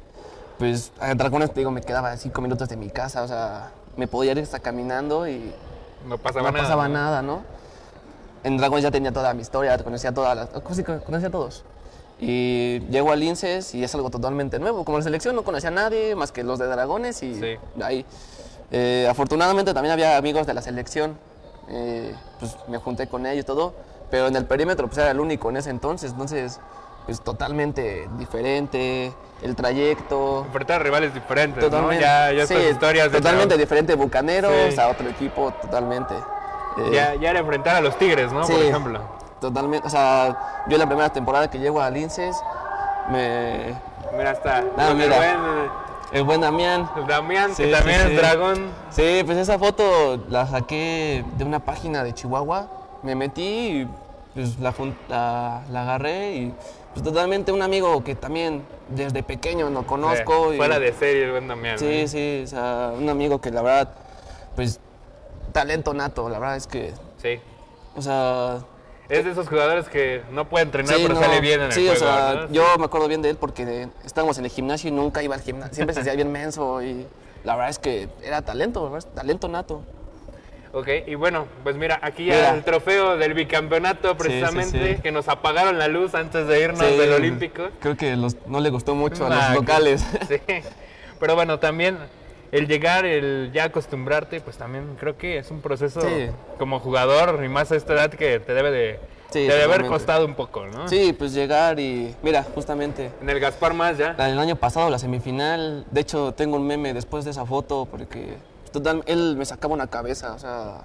pues, 0.58 0.92
a 1.00 1.14
Dragones, 1.14 1.52
te 1.52 1.60
digo, 1.60 1.70
me 1.70 1.80
quedaba 1.82 2.16
cinco 2.16 2.40
minutos 2.40 2.68
de 2.68 2.76
mi 2.76 2.90
casa, 2.90 3.22
o 3.22 3.28
sea, 3.28 3.70
me 3.96 4.06
podía 4.06 4.32
ir 4.32 4.38
hasta 4.40 4.60
caminando 4.60 5.26
y 5.28 5.52
No 6.06 6.18
pasaba 6.18 6.46
no 6.46 6.52
nada. 6.52 6.64
pasaba 6.64 6.88
¿no? 6.88 6.94
nada, 6.94 7.22
¿no? 7.22 7.42
En 8.44 8.56
Dragones 8.56 8.82
ya 8.84 8.90
tenía 8.90 9.12
toda 9.12 9.34
mi 9.34 9.42
historia, 9.42 9.76
conocía 9.78 10.12
todas 10.14 10.36
las, 10.36 10.48
conocía 11.02 11.28
a 11.28 11.30
todos. 11.30 11.64
Y 12.22 12.80
llego 12.90 13.12
al 13.12 13.20
Linces 13.20 13.74
y 13.74 13.82
es 13.82 13.94
algo 13.94 14.10
totalmente 14.10 14.58
nuevo. 14.58 14.84
Como 14.84 14.98
la 14.98 15.04
selección 15.04 15.34
no 15.34 15.42
conocía 15.42 15.68
a 15.70 15.72
nadie 15.72 16.14
más 16.14 16.32
que 16.32 16.42
los 16.44 16.58
de 16.58 16.66
Dragones 16.66 17.22
y 17.22 17.34
Sí. 17.34 17.56
ahí. 17.82 18.04
Eh, 18.70 19.06
afortunadamente 19.10 19.72
también 19.74 19.92
había 19.92 20.16
amigos 20.18 20.46
de 20.46 20.52
la 20.54 20.60
selección, 20.62 21.18
eh, 21.70 22.14
pues 22.38 22.56
me 22.68 22.78
junté 22.78 23.08
con 23.08 23.26
ellos 23.26 23.42
y 23.44 23.46
todo, 23.46 23.74
pero 24.10 24.26
en 24.26 24.36
el 24.36 24.44
perímetro 24.46 24.86
pues 24.86 24.98
era 24.98 25.10
el 25.10 25.20
único 25.20 25.50
en 25.50 25.56
ese 25.58 25.70
entonces, 25.70 26.12
entonces 26.12 26.60
pues 27.06 27.20
totalmente 27.22 28.08
diferente, 28.18 29.12
el 29.42 29.56
trayecto, 29.56 30.44
Enfrentar 30.46 30.82
rivales 30.82 31.14
diferentes, 31.14 31.62
¿no? 31.64 31.70
totalmente, 31.70 32.02
Ya, 32.04 32.30
ya 32.32 32.46
sí, 32.46 32.54
historias 32.54 33.10
de 33.10 33.18
totalmente 33.18 33.56
diferente, 33.56 33.94
Bucaneros 33.94 34.74
Sí. 34.74 34.80
a 34.80 34.88
otro 34.88 35.08
equipo, 35.08 35.50
totalmente. 35.62 36.14
Eh, 36.76 36.90
Ya, 36.92 37.14
ya 37.14 37.30
era 37.30 37.40
enfrentar 37.40 37.76
a 37.76 37.80
los 37.80 37.96
Tigres, 37.96 38.30
¿no? 38.32 38.44
Sí, 38.44 38.52
Por 38.52 38.62
ejemplo. 38.62 39.00
Totalmente, 39.40 39.86
o 39.86 39.90
sea, 39.90 40.36
yo 40.68 40.76
la 40.76 40.86
primera 40.86 41.08
temporada 41.10 41.48
que 41.48 41.58
llego 41.58 41.80
a 41.80 41.88
Linces, 41.90 42.36
me... 43.08 43.74
Mira, 44.16 44.32
está. 44.32 44.62
Ah, 44.76 44.92
mira. 44.94 45.16
buen, 45.16 45.30
eh, 45.30 45.70
El 46.12 46.24
buen 46.24 46.40
Damián. 46.40 46.90
Damián, 47.06 47.54
que 47.54 47.66
Sí, 47.66 47.70
también 47.70 47.98
sí, 48.00 48.04
es 48.06 48.10
sí. 48.10 48.16
dragón. 48.16 48.70
Sí, 48.90 49.22
pues 49.24 49.38
esa 49.38 49.58
foto 49.58 50.18
la 50.28 50.46
saqué 50.46 51.24
de 51.36 51.44
una 51.44 51.60
página 51.60 52.02
de 52.02 52.12
Chihuahua. 52.14 52.68
Me 53.02 53.14
metí 53.14 53.42
y 53.82 53.88
pues 54.34 54.58
la, 54.58 54.74
la, 55.08 55.62
la 55.70 55.82
agarré 55.82 56.34
y 56.34 56.54
pues 56.92 57.04
totalmente 57.04 57.52
un 57.52 57.62
amigo 57.62 58.02
que 58.02 58.14
también 58.16 58.64
desde 58.88 59.22
pequeño 59.22 59.70
lo 59.70 59.86
conozco. 59.86 60.52
Y, 60.52 60.56
Fuera 60.56 60.78
de 60.80 60.92
serie 60.92 61.24
el 61.26 61.30
buen 61.30 61.46
Damián. 61.48 61.78
Sí, 61.78 61.86
¿eh? 61.86 62.08
sí, 62.08 62.42
o 62.44 62.46
sea, 62.48 62.92
un 62.98 63.08
amigo 63.08 63.40
que 63.40 63.50
la 63.50 63.62
verdad, 63.62 63.88
pues 64.56 64.80
talento 65.52 65.94
nato, 65.94 66.28
la 66.28 66.38
verdad 66.40 66.56
es 66.56 66.66
que, 66.66 66.92
Sí. 67.22 67.38
o 67.96 68.02
sea... 68.02 68.58
Es 69.10 69.24
de 69.24 69.32
esos 69.32 69.48
jugadores 69.48 69.88
que 69.88 70.22
no 70.30 70.48
puede 70.48 70.64
entrenar, 70.64 70.94
sí, 70.94 71.02
pero 71.02 71.14
no, 71.14 71.20
sale 71.20 71.40
bien 71.40 71.60
en 71.60 71.66
el 71.66 71.72
sí, 71.72 71.86
juego. 71.86 71.94
o 71.94 71.98
sea, 72.08 72.34
¿no? 72.48 72.52
yo 72.52 72.64
me 72.78 72.84
acuerdo 72.84 73.08
bien 73.08 73.22
de 73.22 73.30
él 73.30 73.36
porque 73.36 73.88
estábamos 74.04 74.38
en 74.38 74.44
el 74.44 74.50
gimnasio 74.50 74.88
y 74.88 74.92
nunca 74.92 75.22
iba 75.22 75.34
al 75.34 75.40
gimnasio, 75.42 75.74
siempre 75.74 75.94
se 75.94 76.00
hacía 76.00 76.14
bien 76.14 76.30
menso 76.30 76.80
y 76.82 77.06
la 77.44 77.54
verdad 77.56 77.70
es 77.70 77.78
que 77.80 78.08
era 78.22 78.42
talento, 78.42 78.88
verdad, 78.88 79.08
talento 79.14 79.48
nato. 79.48 79.82
Ok, 80.72 80.86
y 81.08 81.16
bueno, 81.16 81.46
pues 81.64 81.74
mira, 81.74 81.98
aquí 82.00 82.26
ya 82.26 82.54
el 82.54 82.62
trofeo 82.62 83.16
del 83.16 83.34
bicampeonato 83.34 84.16
precisamente, 84.16 84.94
sí. 84.96 85.02
que 85.02 85.10
nos 85.10 85.26
apagaron 85.26 85.76
la 85.80 85.88
luz 85.88 86.14
antes 86.14 86.46
de 86.46 86.60
irnos 86.62 86.78
del 86.78 87.12
Olímpico. 87.12 87.70
Creo 87.80 87.96
que 87.96 88.14
los- 88.14 88.36
no 88.46 88.60
le 88.60 88.70
gustó 88.70 88.94
mucho 88.94 89.26
a 89.26 89.28
Ah, 89.28 89.48
los 89.48 89.62
locales. 89.62 90.06
Sí, 90.28 90.36
pero 91.18 91.34
bueno, 91.34 91.58
también 91.58 91.98
el 92.52 92.66
llegar, 92.66 93.04
el 93.04 93.50
ya 93.52 93.64
acostumbrarte, 93.64 94.40
pues 94.40 94.56
también 94.56 94.96
creo 94.98 95.16
que 95.16 95.38
es 95.38 95.50
un 95.50 95.60
proceso 95.60 96.00
Sí. 96.00 96.28
como 96.58 96.80
jugador 96.80 97.42
y 97.44 97.48
más 97.48 97.70
a 97.72 97.76
esta 97.76 97.92
edad 97.94 98.10
que 98.10 98.40
te 98.40 98.54
debe 98.54 98.70
de, 98.70 98.98
Sí, 99.30 99.46
te 99.46 99.52
debe 99.52 99.62
haber 99.64 99.86
costado 99.86 100.24
un 100.26 100.34
poco, 100.34 100.66
¿no? 100.66 100.88
Sí, 100.88 101.12
pues 101.12 101.32
llegar 101.32 101.78
y 101.78 102.14
mira, 102.22 102.42
justamente 102.54 103.12
En 103.22 103.30
el 103.30 103.38
Gaspar 103.38 103.74
más 103.74 103.96
ya. 103.96 104.14
Del 104.14 104.38
año 104.38 104.56
pasado, 104.56 104.90
la 104.90 104.98
semifinal, 104.98 105.86
de 105.90 106.00
hecho 106.00 106.32
tengo 106.34 106.56
un 106.56 106.66
meme 106.66 106.92
después 106.92 107.24
de 107.24 107.30
esa 107.30 107.46
foto 107.46 107.86
porque 107.88 108.34
total, 108.72 109.02
él 109.06 109.36
me 109.36 109.44
sacaba 109.44 109.74
una 109.74 109.86
cabeza, 109.88 110.32
o 110.34 110.38
sea, 110.40 110.82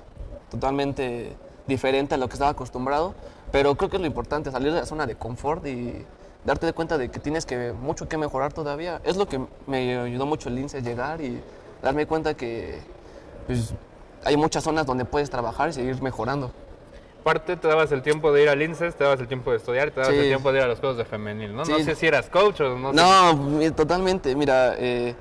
totalmente 0.51 1.35
diferente 1.67 2.15
a 2.15 2.17
lo 2.17 2.27
que 2.27 2.33
estaba 2.33 2.51
acostumbrado, 2.51 3.15
pero 3.51 3.75
creo 3.75 3.89
que 3.89 3.97
es 3.97 4.01
lo 4.01 4.07
importante, 4.07 4.51
salir 4.51 4.71
de 4.71 4.79
la 4.81 4.85
zona 4.85 5.05
de 5.07 5.15
confort 5.15 5.65
y 5.65 6.05
darte 6.45 6.65
de 6.67 6.73
cuenta 6.73 6.97
de 6.97 7.09
que 7.09 7.19
tienes 7.19 7.45
que 7.45 7.73
mucho 7.73 8.07
que 8.07 8.17
mejorar 8.17 8.53
todavía. 8.53 9.01
Es 9.03 9.17
lo 9.17 9.27
que 9.27 9.41
me 9.67 9.99
ayudó 10.03 10.25
mucho 10.25 10.49
el 10.49 10.55
Lince 10.55 10.81
llegar 10.81 11.19
y 11.21 11.41
darme 11.81 12.05
cuenta 12.05 12.35
que 12.35 12.79
pues, 13.47 13.73
hay 14.23 14.37
muchas 14.37 14.63
zonas 14.63 14.85
donde 14.85 15.05
puedes 15.05 15.29
trabajar 15.29 15.69
y 15.69 15.73
seguir 15.73 16.01
mejorando. 16.01 16.51
Aparte 17.21 17.57
te 17.57 17.67
dabas 17.67 17.91
el 17.91 18.03
tiempo 18.03 18.31
de 18.31 18.43
ir 18.43 18.49
al 18.49 18.61
INSES, 18.61 18.95
te 18.95 19.03
dabas 19.03 19.19
el 19.19 19.27
tiempo 19.27 19.49
de 19.49 19.57
estudiar, 19.57 19.89
te 19.89 19.99
dabas 19.99 20.13
Sí. 20.15 20.21
el 20.21 20.27
tiempo 20.27 20.51
de 20.51 20.59
ir 20.59 20.63
a 20.63 20.67
los 20.67 20.79
juegos 20.79 20.97
de 20.97 21.05
femenil, 21.05 21.55
¿no? 21.55 21.65
No 21.65 21.79
sé 21.79 21.95
si 21.95 22.05
eras 22.05 22.29
coach 22.29 22.61
o 22.61 22.77
no. 22.77 22.93
No, 22.93 23.71
totalmente. 23.75 24.35
Mira, 24.35 24.75
eh, 24.77 25.15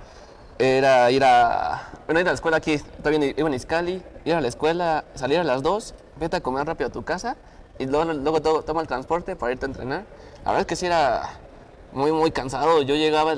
era 0.58 1.10
ir 1.10 1.24
a. 1.24 1.88
Bueno, 2.06 2.20
ir 2.20 2.26
a 2.26 2.30
la 2.30 2.34
escuela 2.34 2.58
aquí. 2.58 2.76
Todavía 3.02 3.32
iba 3.34 3.48
en 3.48 3.54
Iscali, 3.54 4.02
ir 4.26 4.34
a 4.34 4.42
la 4.42 4.48
escuela, 4.48 5.04
salir 5.14 5.38
a 5.38 5.44
las 5.44 5.62
2, 5.62 5.94
vete 6.20 6.36
a 6.36 6.40
comer 6.42 6.66
rápido 6.66 6.88
a 6.88 6.92
tu 6.92 7.02
casa 7.04 7.36
y 7.78 7.86
luego, 7.86 8.12
luego 8.12 8.42
to- 8.42 8.62
toma 8.62 8.82
el 8.82 8.86
transporte 8.86 9.34
para 9.34 9.52
irte 9.52 9.64
a 9.64 9.68
entrenar. 9.68 10.04
La 10.44 10.50
verdad 10.50 10.60
es 10.60 10.66
que 10.66 10.76
sí 10.76 10.86
era 10.86 11.30
muy, 11.92 12.12
muy 12.12 12.30
cansado. 12.30 12.82
Yo 12.82 12.94
llegaba 12.94 13.32
a 13.32 13.36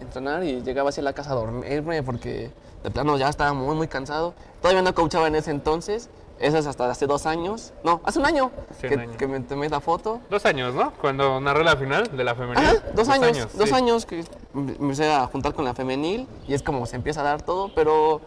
entrenar 0.00 0.44
y 0.44 0.62
llegaba 0.62 0.90
así 0.90 1.00
a 1.00 1.04
la 1.04 1.12
casa 1.12 1.32
a 1.32 1.34
dormirme 1.34 2.02
porque 2.04 2.52
de 2.84 2.90
plano 2.90 3.16
ya 3.16 3.28
estaba 3.28 3.52
muy, 3.52 3.74
muy 3.74 3.88
cansado. 3.88 4.34
Todavía 4.62 4.82
no 4.82 4.94
coachaba 4.94 5.26
en 5.26 5.34
ese 5.34 5.50
entonces. 5.50 6.08
Eso 6.38 6.58
es 6.58 6.66
hasta 6.66 6.88
hace 6.88 7.06
dos 7.06 7.26
años. 7.26 7.72
No, 7.82 8.00
hace 8.04 8.18
un 8.18 8.26
año, 8.26 8.52
un 8.82 8.88
que, 8.88 8.94
año. 8.94 9.16
que 9.16 9.26
me 9.26 9.40
tomé 9.40 9.68
la 9.70 9.80
foto. 9.80 10.20
Dos 10.28 10.44
años, 10.44 10.74
¿no? 10.74 10.92
Cuando 11.00 11.40
narré 11.40 11.64
la 11.64 11.76
final 11.76 12.14
de 12.14 12.24
la 12.24 12.34
femenil. 12.34 12.62
Ajá, 12.62 12.74
dos 12.94 13.08
años, 13.08 13.48
dos 13.56 13.70
sí. 13.70 13.74
años 13.74 14.04
que 14.04 14.22
me 14.52 14.62
me 14.62 14.72
empecé 14.72 15.10
a 15.10 15.26
juntar 15.26 15.54
con 15.54 15.64
la 15.64 15.74
femenil 15.74 16.28
y 16.46 16.52
es 16.52 16.62
como 16.62 16.84
se 16.86 16.96
empieza 16.96 17.22
a 17.22 17.24
dar 17.24 17.42
todo, 17.42 17.74
pero 17.74 18.20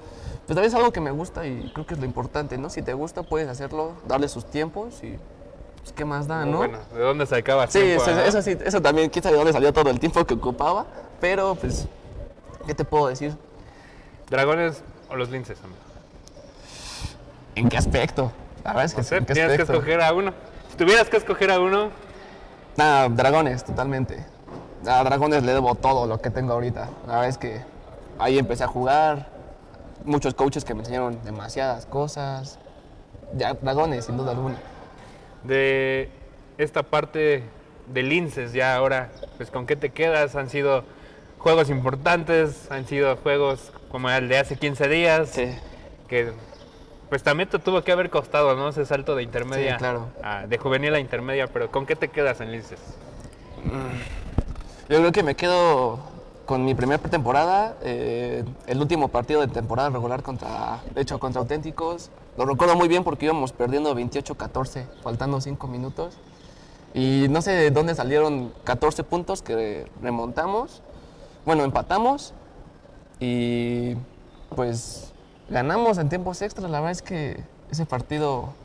pues 0.47 0.55
también 0.55 0.65
es 0.65 0.73
algo 0.73 0.91
que 0.91 0.99
me 0.99 1.11
gusta 1.11 1.45
y 1.45 1.71
creo 1.71 1.85
que 1.85 1.93
es 1.93 1.99
lo 1.99 2.05
importante, 2.07 2.57
¿no? 2.57 2.71
Si 2.71 2.81
te 2.81 2.93
gusta 2.93 3.21
puedes 3.21 3.47
hacerlo, 3.47 3.93
darle 4.07 4.27
sus 4.27 4.45
tiempos 4.45 5.03
y 5.03 5.19
pues 5.79 5.91
qué 5.93 6.05
más 6.05 6.27
da, 6.27 6.45
¿no? 6.45 6.57
Bueno, 6.57 6.77
¿de 6.93 6.99
dónde 6.99 7.25
sacabas 7.25 7.71
sí, 7.71 7.79
tiempo, 7.79 8.03
eso, 8.03 8.19
eso 8.21 8.41
sí, 8.41 8.57
eso 8.63 8.81
también, 8.81 9.09
quién 9.09 9.23
sabe 9.23 9.33
de 9.33 9.39
dónde 9.39 9.53
salió 9.53 9.73
todo 9.73 9.89
el 9.89 9.99
tiempo 9.99 10.25
que 10.25 10.33
ocupaba, 10.35 10.85
pero 11.19 11.55
pues, 11.55 11.87
¿qué 12.65 12.73
te 12.75 12.85
puedo 12.85 13.07
decir? 13.07 13.35
¿Dragones 14.29 14.83
o 15.09 15.15
los 15.15 15.29
linces, 15.29 15.57
amigo? 15.63 15.79
¿En 17.55 17.69
qué 17.69 17.77
aspecto? 17.77 18.31
La 18.63 18.71
verdad 18.71 18.85
es 18.85 18.93
que 18.93 18.97
No 18.99 19.03
sí, 19.03 19.09
sé, 19.09 19.17
¿en 19.17 19.25
qué 19.25 19.33
tienes 19.33 19.57
que 19.57 19.63
escoger 19.63 20.01
a 20.01 20.13
uno. 20.13 20.33
Si 20.69 20.77
tuvieras 20.77 21.09
que 21.09 21.17
escoger 21.17 21.51
a 21.51 21.59
uno, 21.59 21.89
Nah, 22.79 23.09
dragones, 23.09 23.65
totalmente. 23.65 24.25
A 24.87 25.03
dragones 25.03 25.43
le 25.43 25.51
debo 25.51 25.75
todo 25.75 26.07
lo 26.07 26.21
que 26.21 26.29
tengo 26.29 26.53
ahorita. 26.53 26.89
La 27.07 27.13
verdad 27.15 27.27
es 27.27 27.37
que 27.37 27.61
ahí 28.17 28.39
empecé 28.39 28.63
a 28.63 28.67
jugar. 28.67 29.27
Muchos 30.05 30.33
coaches 30.33 30.63
que 30.63 30.73
me 30.73 30.79
enseñaron 30.79 31.19
demasiadas 31.25 31.85
cosas. 31.85 32.57
Ya, 33.35 33.53
dragones, 33.53 34.05
sin 34.05 34.15
duda 34.15 34.31
alguna. 34.31 34.55
De 35.43 36.09
esta 36.57 36.83
parte 36.83 37.43
de 37.87 38.03
linces 38.03 38.53
ya 38.53 38.75
ahora, 38.75 39.09
pues 39.37 39.49
con 39.51 39.65
qué 39.65 39.75
te 39.75 39.89
quedas? 39.89 40.35
Han 40.35 40.49
sido 40.49 40.83
juegos 41.37 41.69
importantes, 41.69 42.69
han 42.71 42.85
sido 42.85 43.15
juegos 43.17 43.71
como 43.89 44.09
el 44.09 44.27
de 44.29 44.37
hace 44.37 44.57
15 44.57 44.87
días, 44.87 45.29
Sí. 45.29 45.47
que 46.07 46.31
pues 47.09 47.23
también 47.23 47.49
te 47.49 47.57
tuvo 47.57 47.81
que 47.83 47.91
haber 47.91 48.11
costado, 48.11 48.55
¿no? 48.55 48.69
Ese 48.69 48.85
salto 48.85 49.15
de 49.15 49.23
intermedia, 49.23 49.73
Sí, 49.73 49.77
claro. 49.79 50.09
a- 50.21 50.45
de 50.45 50.57
juvenil 50.59 50.93
a 50.93 50.99
intermedia, 50.99 51.47
pero 51.47 51.71
¿con 51.71 51.87
qué 51.87 51.95
te 51.95 52.09
quedas 52.09 52.39
en 52.41 52.51
linces? 52.51 52.79
Yo 54.89 54.97
creo 54.99 55.11
que 55.11 55.23
me 55.23 55.35
quedo 55.35 55.99
con 56.49 56.65
mi 56.65 56.73
primera 56.73 56.99
pretemporada, 56.99 57.75
eh, 57.83 58.43
el 58.65 58.81
último 58.81 59.09
partido 59.09 59.39
de 59.39 59.47
temporada 59.49 59.91
regular 59.91 60.23
contra, 60.23 60.81
de 60.95 61.01
hecho, 61.01 61.19
contra 61.19 61.41
Auténticos. 61.41 62.09
Lo 62.39 62.45
recuerdo 62.47 62.75
muy 62.75 62.87
bien 62.87 63.03
porque 63.03 63.25
íbamos 63.25 63.51
perdiendo 63.51 63.93
28-14, 63.93 64.87
faltando 65.03 65.39
5 65.41 65.67
minutos. 65.67 66.17
Y 66.95 67.27
no 67.29 67.43
sé 67.43 67.51
de 67.51 67.69
dónde 67.69 67.93
salieron 67.93 68.51
14 68.63 69.03
puntos 69.03 69.43
que 69.43 69.85
remontamos. 70.01 70.81
Bueno, 71.45 71.63
empatamos 71.63 72.33
y 73.19 73.93
pues 74.55 75.13
ganamos 75.51 75.99
en 75.99 76.09
tiempos 76.09 76.41
extras. 76.41 76.71
La 76.71 76.79
verdad 76.79 76.93
es 76.93 77.03
que 77.03 77.43
ese 77.69 77.85
partido, 77.85 78.55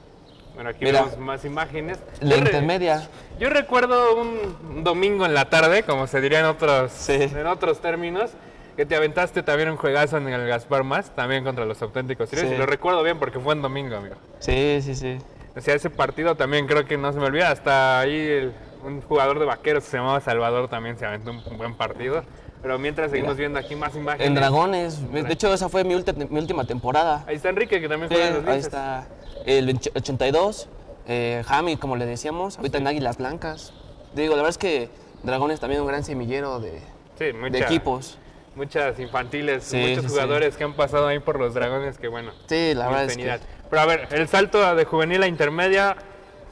Bueno, 0.55 0.71
aquí 0.71 0.85
Mira. 0.85 1.03
vemos 1.03 1.19
más 1.19 1.45
imágenes. 1.45 1.99
la 2.21 2.31
Yo 2.37 2.39
intermedia, 2.39 3.09
Yo 3.41 3.51
recuerdo 3.51 4.17
un 4.21 4.85
domingo 4.85 5.27
en 5.27 5.35
la 5.35 5.47
tarde, 5.51 5.83
como 5.83 6.07
se 6.07 6.21
diría 6.21 6.39
en 6.41 6.47
otros, 6.47 6.93
Sí. 6.93 7.15
en 7.15 7.47
otros 7.47 7.81
términos, 7.81 8.31
que 8.77 8.87
te 8.87 8.95
aventaste 8.95 9.43
también 9.43 9.71
un 9.71 9.77
juegazo 9.77 10.19
en 10.19 10.29
el 10.29 10.47
Gaspar 10.47 10.85
Más, 10.85 11.11
también 11.15 11.43
contra 11.45 11.65
los 11.65 11.81
auténticos 11.83 12.29
Sí. 12.31 12.37
y 12.47 12.57
lo 12.57 12.67
recuerdo 12.67 13.03
bien 13.03 13.19
porque 13.19 13.41
fue 13.41 13.55
en 13.55 13.63
domingo, 13.63 13.97
amigo. 13.97 14.15
sí, 14.39 14.79
sí, 14.83 14.95
sí. 14.95 15.19
O 15.57 15.61
sea, 15.61 15.75
ese 15.75 15.91
partido 15.91 16.35
también 16.37 16.67
creo 16.67 16.85
que 16.85 16.97
no 16.97 17.13
se 17.13 17.19
me 17.21 17.27
olvida, 17.27 17.51
hasta 17.51 18.01
ahí 18.01 18.17
el- 18.17 18.53
un 18.85 19.01
jugador 19.03 19.39
de 19.39 19.45
vaqueros 19.47 19.85
que 19.85 19.91
se 19.91 19.97
llamaba 19.97 20.21
Salvador 20.21 20.69
también 20.69 20.99
se 20.99 21.07
aventó 21.07 21.31
un 21.31 21.57
buen 21.59 21.75
partido. 21.77 22.23
Pero 22.65 22.79
mientras 22.79 23.11
seguimos 23.11 23.35
Mira. 23.35 23.41
viendo 23.41 23.59
aquí 23.59 23.77
más 23.77 23.95
imágenes. 23.95 24.27
En 24.27 24.35
Dragones, 24.35 25.13
de 25.13 25.31
hecho 25.31 25.53
esa 25.53 25.69
fue 25.69 25.85
mi, 25.85 25.95
última 25.95 26.65
temporada. 26.65 27.23
Ahí 27.27 27.37
está 27.37 27.51
Enrique, 27.51 27.79
que 27.79 27.91
también 27.91 28.09
Sí, 28.09 28.15
juega 28.15 28.29
en 28.31 28.35
los 28.43 28.47
ahí 28.47 28.59
está 28.59 29.07
el 29.45 29.67
20 29.67 29.93
82, 29.95 30.69
eh, 31.07 31.43
Jami, 31.47 31.77
como 31.77 31.97
le 31.97 32.07
decíamos, 32.07 32.57
ahorita 32.57 32.79
en 32.79 32.87
Águilas 32.87 33.19
Blancas. 33.19 33.75
Digo, 34.15 34.31
la 34.31 34.37
verdad 34.37 34.49
es 34.49 34.57
que 34.57 34.89
Dragones 35.25 35.61
también 35.61 35.83
un 35.83 35.89
gran 35.89 36.05
semillero 36.05 36.59
de, 36.59 36.81
Sí, 37.19 37.27
de 37.33 37.59
equipos. 37.59 38.17
Muchas 38.57 38.99
infantiles, 38.99 39.65
Sí, 39.65 39.77
muchos 39.77 39.97
sí, 39.97 40.09
sí. 40.09 40.15
jugadores 40.15 40.57
que 40.57 40.65
han 40.65 40.73
pasado 40.73 41.07
ahí 41.07 41.19
por 41.19 41.39
los 41.39 41.53
dragones, 41.53 41.99
que 41.99 42.09
bueno. 42.09 42.33
Sí, 42.47 42.73
la 42.75 42.87
verdad 42.87 43.05
es 43.05 43.17
que 43.19 43.41
Pero 43.69 43.83
a 43.83 43.85
ver, 43.85 44.09
el 44.11 44.27
salto 44.27 44.75
de 44.75 44.85
juvenil 44.87 45.23
a 45.23 45.27
intermedia, 45.27 45.97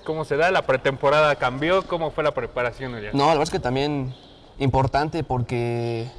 ¿cómo 0.04 0.26
se 0.26 0.36
da? 0.36 0.50
¿La 0.50 0.66
pretemporada 0.66 1.36
cambió? 1.36 1.80
¿Cómo 1.84 2.10
fue 2.10 2.22
la 2.22 2.34
preparación, 2.34 2.92
Uriel? 2.96 3.12
no, 3.14 3.20
la 3.20 3.28
verdad 3.28 3.44
es 3.44 3.50
que 3.50 3.60
también 3.60 4.14
importante 4.58 5.24
porque 5.24 6.10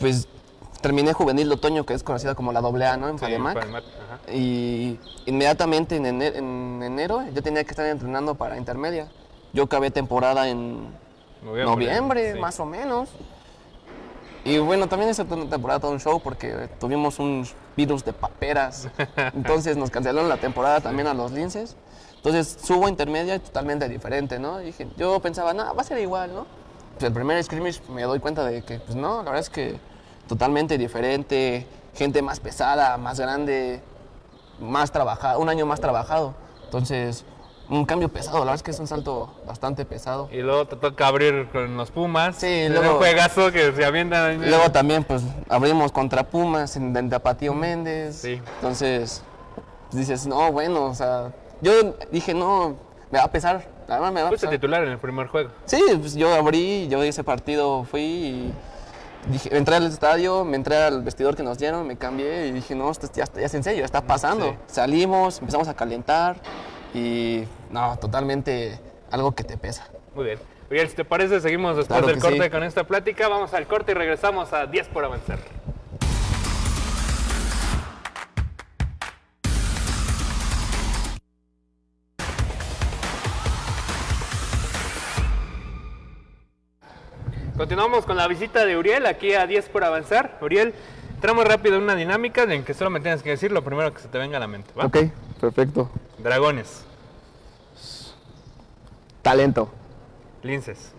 pues 0.00 0.28
terminé 0.80 1.12
juvenil 1.12 1.48
de 1.48 1.54
otoño, 1.54 1.86
que 1.86 1.94
es 1.94 2.02
conocida 2.02 2.34
como 2.34 2.52
la 2.52 2.60
AA, 2.60 2.96
¿no? 2.96 3.08
En 3.08 3.18
Sí. 3.18 3.26
Y 4.32 4.98
inmediatamente 5.26 5.96
en 5.96 6.06
enero, 6.06 6.36
en 6.36 6.82
enero 6.82 7.22
yo 7.32 7.42
tenía 7.42 7.64
que 7.64 7.70
estar 7.70 7.86
entrenando 7.86 8.34
para 8.34 8.58
intermedia. 8.58 9.08
Yo 9.52 9.64
acabé 9.64 9.90
temporada 9.90 10.48
en 10.48 10.88
Noviembre, 11.42 11.86
noviembre, 11.86 12.32
sí. 12.34 12.38
más 12.38 12.60
o 12.60 12.64
menos. 12.64 13.08
Y 14.44 14.58
bueno, 14.58 14.88
también 14.88 15.10
esa 15.10 15.24
temporada 15.24 15.80
todo 15.80 15.92
un 15.92 16.00
show 16.00 16.20
porque 16.20 16.68
tuvimos 16.80 17.18
un 17.18 17.46
virus 17.76 18.04
de 18.04 18.12
paperas. 18.12 18.88
Entonces 19.34 19.76
nos 19.76 19.90
cancelaron 19.90 20.28
la 20.28 20.36
temporada 20.36 20.80
también 20.80 21.06
a 21.06 21.14
los 21.14 21.32
linces. 21.32 21.76
Entonces 22.16 22.58
subo 22.62 22.86
a 22.86 22.88
intermedia 22.88 23.36
y 23.36 23.38
totalmente 23.40 23.88
diferente, 23.88 24.38
¿no? 24.38 24.60
Y 24.60 24.66
dije, 24.66 24.88
yo 24.96 25.18
pensaba, 25.20 25.52
no, 25.52 25.74
va 25.74 25.80
a 25.80 25.84
ser 25.84 25.98
igual, 25.98 26.32
¿no? 26.34 26.46
Pues 26.94 27.04
el 27.04 27.12
primer 27.12 27.42
scrimmage 27.42 27.80
me 27.88 28.02
doy 28.02 28.20
cuenta 28.20 28.44
de 28.44 28.62
que, 28.62 28.78
pues 28.78 28.94
no, 28.96 29.18
la 29.18 29.30
verdad 29.30 29.40
es 29.40 29.50
que 29.50 29.78
totalmente 30.28 30.78
diferente, 30.78 31.66
gente 31.94 32.22
más 32.22 32.40
pesada, 32.40 32.96
más 32.96 33.18
grande, 33.18 33.80
más 34.60 34.92
trabajada, 34.92 35.38
un 35.38 35.48
año 35.48 35.66
más 35.66 35.80
trabajado. 35.80 36.34
Entonces, 36.64 37.24
un 37.68 37.84
cambio 37.86 38.08
pesado, 38.08 38.38
la 38.38 38.44
verdad 38.44 38.54
es 38.56 38.62
que 38.62 38.70
es 38.70 38.78
un 38.80 38.86
salto 38.86 39.34
bastante 39.46 39.84
pesado. 39.84 40.28
Y 40.30 40.38
luego 40.38 40.66
te 40.66 40.76
toca 40.76 41.06
abrir 41.06 41.48
con 41.50 41.76
los 41.76 41.90
Pumas. 41.90 42.36
Sí, 42.36 42.68
luego- 42.68 42.92
un 42.92 42.96
juegazo 42.98 43.50
que 43.50 43.72
se 43.72 43.84
avientan. 43.84 44.48
Luego 44.48 44.70
también 44.70 45.04
pues 45.04 45.22
abrimos 45.48 45.90
contra 45.92 46.24
Pumas 46.24 46.76
en, 46.76 46.94
en 46.96 47.08
Tapatío 47.10 47.54
Méndez. 47.54 48.16
Sí. 48.16 48.40
Entonces 48.56 49.22
pues, 49.90 49.98
dices, 50.06 50.26
no, 50.26 50.52
bueno, 50.52 50.84
o 50.84 50.94
sea, 50.94 51.32
yo 51.60 51.72
dije, 52.10 52.34
no, 52.34 52.76
me 53.12 53.18
va 53.18 53.24
a 53.24 53.30
pesar, 53.30 53.62
verdad 53.86 54.10
me 54.10 54.22
va 54.22 54.28
a 54.28 54.30
Fuiste 54.30 54.46
pesar. 54.46 54.58
titular 54.58 54.82
en 54.84 54.90
el 54.90 54.98
primer 54.98 55.26
juego. 55.28 55.50
Sí, 55.66 55.82
pues 56.00 56.14
yo 56.14 56.34
abrí, 56.34 56.88
yo 56.88 57.02
ese 57.02 57.22
partido 57.22 57.84
fui 57.84 58.00
y 58.00 58.54
dije, 59.28 59.54
entré 59.56 59.76
al 59.76 59.84
estadio, 59.86 60.44
me 60.44 60.56
entré 60.56 60.76
al 60.76 61.02
vestidor 61.02 61.36
que 61.36 61.42
nos 61.42 61.58
dieron, 61.58 61.86
me 61.86 61.96
cambié 61.96 62.46
y 62.46 62.52
dije, 62.52 62.74
no, 62.74 62.90
esto 62.90 63.08
ya, 63.14 63.26
ya 63.26 63.46
es 63.46 63.54
en 63.54 63.62
serio, 63.62 63.84
está 63.84 64.00
pasando. 64.00 64.46
Sí. 64.46 64.56
Salimos, 64.74 65.38
empezamos 65.40 65.68
a 65.68 65.74
calentar 65.74 66.36
y 66.94 67.44
no, 67.70 67.98
totalmente 67.98 68.80
algo 69.10 69.32
que 69.32 69.44
te 69.44 69.58
pesa. 69.58 69.86
Muy 70.14 70.24
bien. 70.24 70.38
Miguel, 70.70 70.88
si 70.88 70.96
te 70.96 71.04
parece, 71.04 71.38
seguimos 71.42 71.76
después 71.76 71.98
Claro 71.98 72.06
del 72.06 72.18
corte 72.18 72.44
sí. 72.44 72.50
con 72.50 72.62
esta 72.62 72.84
plática. 72.84 73.28
Vamos 73.28 73.52
al 73.52 73.66
corte 73.66 73.92
y 73.92 73.94
regresamos 73.94 74.54
a 74.54 74.64
10 74.64 74.88
por 74.88 75.04
avanzar. 75.04 75.38
Continuamos 87.62 88.04
con 88.04 88.16
la 88.16 88.26
visita 88.26 88.64
de 88.64 88.76
Uriel 88.76 89.06
aquí 89.06 89.34
a 89.34 89.46
10 89.46 89.68
por 89.68 89.84
avanzar. 89.84 90.36
Uriel, 90.42 90.74
entramos 91.14 91.44
rápido 91.44 91.76
en 91.76 91.84
una 91.84 91.94
dinámica 91.94 92.42
en 92.42 92.64
que 92.64 92.74
solo 92.74 92.90
me 92.90 92.98
tienes 92.98 93.22
que 93.22 93.30
decir 93.30 93.52
lo 93.52 93.62
primero 93.62 93.94
que 93.94 94.00
se 94.00 94.08
te 94.08 94.18
venga 94.18 94.38
a 94.38 94.40
la 94.40 94.48
mente. 94.48 94.72
¿va? 94.76 94.86
Ok, 94.86 94.96
perfecto. 95.40 95.88
Dragones, 96.18 96.84
Talento, 99.22 99.72
linces, 100.42 100.92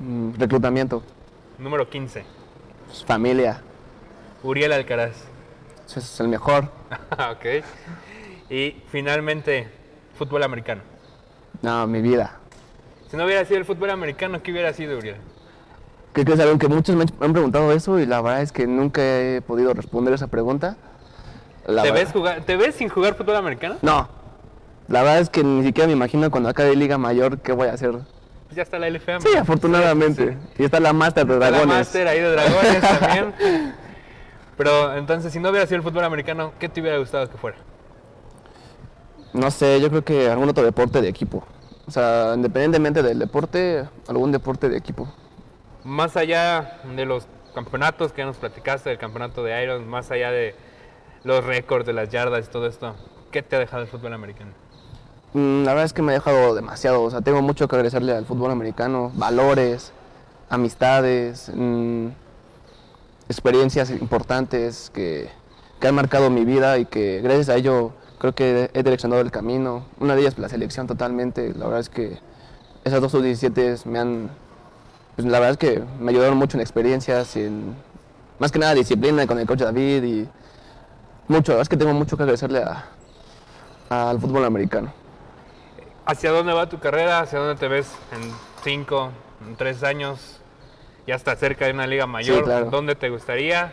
mm, 0.00 0.32
reclutamiento, 0.36 1.04
número 1.58 1.88
15. 1.88 2.24
pues, 2.86 3.04
familia, 3.04 3.62
Uriel 4.42 4.72
Alcaraz. 4.72 5.14
ese 5.86 6.00
es 6.00 6.18
el 6.18 6.26
mejor. 6.26 6.72
ok. 7.30 7.64
Y 8.50 8.82
finalmente, 8.88 9.68
fútbol 10.18 10.42
americano. 10.42 10.82
No, 11.62 11.86
mi 11.86 12.02
vida. 12.02 12.40
Si 13.08 13.16
no 13.16 13.26
hubiera 13.26 13.44
sido 13.44 13.60
el 13.60 13.64
fútbol 13.64 13.90
americano, 13.90 14.42
¿qué 14.42 14.50
hubiera 14.50 14.72
sido 14.72 14.98
Uriel? 14.98 15.18
¿Qué 16.14 16.24
crees? 16.24 16.40
Algo 16.40 16.58
que 16.58 16.68
muchos 16.68 16.94
me 16.96 17.04
han- 17.20 17.32
preguntado 17.32 17.72
eso 17.72 17.98
y 17.98 18.06
la 18.06 18.20
verdad 18.22 18.42
es 18.42 18.52
que 18.52 18.66
nunca 18.66 19.02
he 19.02 19.42
podido 19.42 19.74
responder 19.74 20.14
esa 20.14 20.28
pregunta. 20.28 20.76
La 21.66 21.82
¿Te 21.82 21.90
verdad- 21.90 22.04
ves, 22.06 22.12
jugar, 22.12 22.40
¿Te 22.42 22.56
ves 22.56 22.74
sin 22.76 22.88
jugar 22.88 23.14
fútbol 23.14 23.36
americano? 23.36 23.76
No. 23.82 24.08
La 24.86 25.02
verdad 25.02 25.18
es 25.20 25.30
que 25.30 25.42
ni 25.42 25.62
siquiera 25.64 25.86
me 25.88 25.94
imagino 25.94 26.30
cuando 26.30 26.48
acabe 26.50 26.76
Liga 26.76 26.98
Mayor 26.98 27.38
qué 27.40 27.52
voy 27.52 27.68
a 27.68 27.72
hacer. 27.72 27.92
Pues 27.92 28.56
ya 28.56 28.62
está 28.62 28.78
la 28.78 28.88
LFA. 28.90 29.20
Sí, 29.20 29.34
afortunadamente. 29.36 30.36
Y 30.58 30.64
está 30.64 30.78
la 30.78 30.92
Master 30.92 31.26
de 31.26 31.32
Está 31.34 31.50
la 31.50 31.56
Dragones. 31.56 31.76
máster 31.78 32.06
ahí 32.06 32.20
de 32.20 32.30
dragones 32.30 32.80
también. 33.00 33.74
Pero 34.56 34.94
entonces, 34.96 35.32
si 35.32 35.40
no 35.40 35.48
hubiera 35.50 35.66
sido 35.66 35.78
el 35.78 35.82
fútbol 35.82 36.04
americano, 36.04 36.52
¿qué 36.60 36.68
te 36.68 36.80
hubiera 36.80 36.98
gustado 36.98 37.28
que 37.28 37.36
fuera? 37.38 37.56
No 39.32 39.50
sé, 39.50 39.80
yo 39.80 39.88
creo 39.88 40.04
que 40.04 40.28
algún 40.30 40.48
otro 40.48 40.62
deporte 40.62 41.00
de 41.00 41.08
equipo. 41.08 41.42
O 41.86 41.90
sea, 41.90 42.32
independientemente 42.36 43.02
del 43.02 43.18
deporte, 43.18 43.84
algún 44.06 44.30
deporte 44.30 44.68
de 44.68 44.76
equipo. 44.76 45.08
Más 45.84 46.16
allá 46.16 46.80
de 46.96 47.04
los 47.04 47.26
campeonatos 47.54 48.12
que 48.12 48.24
nos 48.24 48.36
platicaste, 48.38 48.88
del 48.88 48.98
campeonato 48.98 49.42
de 49.44 49.62
Iron, 49.62 49.86
más 49.86 50.10
allá 50.10 50.30
de 50.30 50.54
los 51.24 51.44
récords 51.44 51.86
de 51.86 51.92
las 51.92 52.08
yardas 52.08 52.46
y 52.46 52.50
todo 52.50 52.66
esto, 52.66 52.94
¿qué 53.30 53.42
te 53.42 53.56
ha 53.56 53.58
dejado 53.58 53.82
el 53.82 53.88
fútbol 53.88 54.12
americano? 54.14 54.50
Mm, 55.34 55.64
La 55.64 55.72
verdad 55.72 55.84
es 55.84 55.92
que 55.92 56.02
me 56.02 56.12
ha 56.12 56.14
dejado 56.14 56.54
demasiado. 56.54 57.02
O 57.02 57.10
sea, 57.10 57.20
tengo 57.20 57.42
mucho 57.42 57.68
que 57.68 57.76
agradecerle 57.76 58.12
al 58.12 58.24
fútbol 58.24 58.50
americano. 58.50 59.12
Valores, 59.14 59.92
amistades, 60.48 61.50
mm, 61.54 62.08
experiencias 63.28 63.90
importantes 63.90 64.90
que, 64.94 65.28
que 65.80 65.88
han 65.88 65.94
marcado 65.94 66.30
mi 66.30 66.44
vida 66.44 66.78
y 66.78 66.86
que 66.86 67.20
gracias 67.22 67.48
a 67.50 67.56
ello 67.56 67.92
creo 68.18 68.34
que 68.34 68.70
he 68.72 68.82
direccionado 68.82 69.20
el 69.20 69.30
camino. 69.30 69.84
Una 70.00 70.14
de 70.14 70.22
ellas 70.22 70.38
la 70.38 70.48
selección 70.48 70.86
totalmente. 70.86 71.52
La 71.54 71.66
verdad 71.66 71.80
es 71.80 71.88
que 71.90 72.18
esas 72.84 73.00
dos 73.00 73.12
sub-17 73.12 73.84
me 73.86 73.98
han... 73.98 74.30
Pues 75.16 75.26
la 75.28 75.38
verdad 75.38 75.52
es 75.52 75.58
que 75.58 75.82
me 76.00 76.10
ayudaron 76.10 76.36
mucho 76.36 76.56
en 76.56 76.60
experiencias, 76.60 77.36
en 77.36 77.74
más 78.38 78.50
que 78.50 78.58
nada 78.58 78.74
disciplina 78.74 79.26
con 79.26 79.38
el 79.38 79.46
coach 79.46 79.60
David 79.60 80.02
y 80.02 80.28
mucho. 81.28 81.52
La 81.52 81.56
verdad 81.56 81.62
es 81.62 81.68
que 81.68 81.76
tengo 81.76 81.92
mucho 81.92 82.16
que 82.16 82.24
agradecerle 82.24 82.62
a- 82.62 82.84
al 83.90 84.20
fútbol 84.20 84.44
americano. 84.44 84.92
¿Hacia 86.06 86.32
dónde 86.32 86.52
va 86.52 86.68
tu 86.68 86.80
carrera? 86.80 87.20
¿Hacia 87.20 87.38
dónde 87.38 87.54
te 87.58 87.68
ves 87.68 87.88
en 88.12 88.20
cinco, 88.62 89.10
en 89.46 89.56
tres 89.56 89.82
años? 89.82 90.40
Ya 91.06 91.14
está 91.14 91.36
cerca 91.36 91.66
de 91.66 91.72
una 91.72 91.86
liga 91.86 92.06
mayor. 92.06 92.44
claro. 92.44 92.70
¿Dónde 92.70 92.94
te 92.96 93.08
gustaría? 93.10 93.72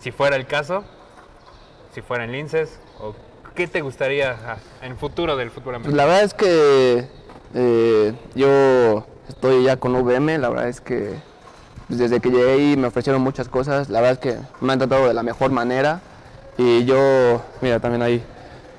Si 0.00 0.10
fuera 0.10 0.36
el 0.36 0.46
caso, 0.46 0.84
si 1.94 2.02
fuera 2.02 2.24
en 2.24 2.32
Linces, 2.32 2.80
o 3.00 3.14
qué 3.54 3.68
te 3.68 3.80
gustaría 3.80 4.36
ah, 4.46 4.56
en 4.82 4.98
futuro 4.98 5.36
del 5.36 5.50
fútbol 5.50 5.76
americano? 5.76 5.96
la 5.96 6.04
verdad 6.04 6.24
es 6.24 6.34
que 6.34 7.08
eh, 7.54 8.12
yo 8.34 9.06
estoy 9.28 9.64
ya 9.64 9.76
con 9.76 9.94
VM, 9.94 10.38
la 10.38 10.48
verdad 10.48 10.68
es 10.68 10.80
que 10.80 11.14
pues, 11.88 11.98
desde 11.98 12.20
que 12.20 12.30
llegué 12.30 12.52
ahí 12.52 12.76
me 12.76 12.88
ofrecieron 12.88 13.22
muchas 13.22 13.48
cosas, 13.48 13.88
la 13.88 14.00
verdad 14.00 14.12
es 14.24 14.34
que 14.34 14.38
me 14.60 14.72
han 14.72 14.78
tratado 14.78 15.06
de 15.08 15.14
la 15.14 15.22
mejor 15.22 15.50
manera 15.50 16.00
y 16.58 16.84
yo, 16.84 17.42
mira, 17.60 17.80
también 17.80 18.02
ahí, 18.02 18.22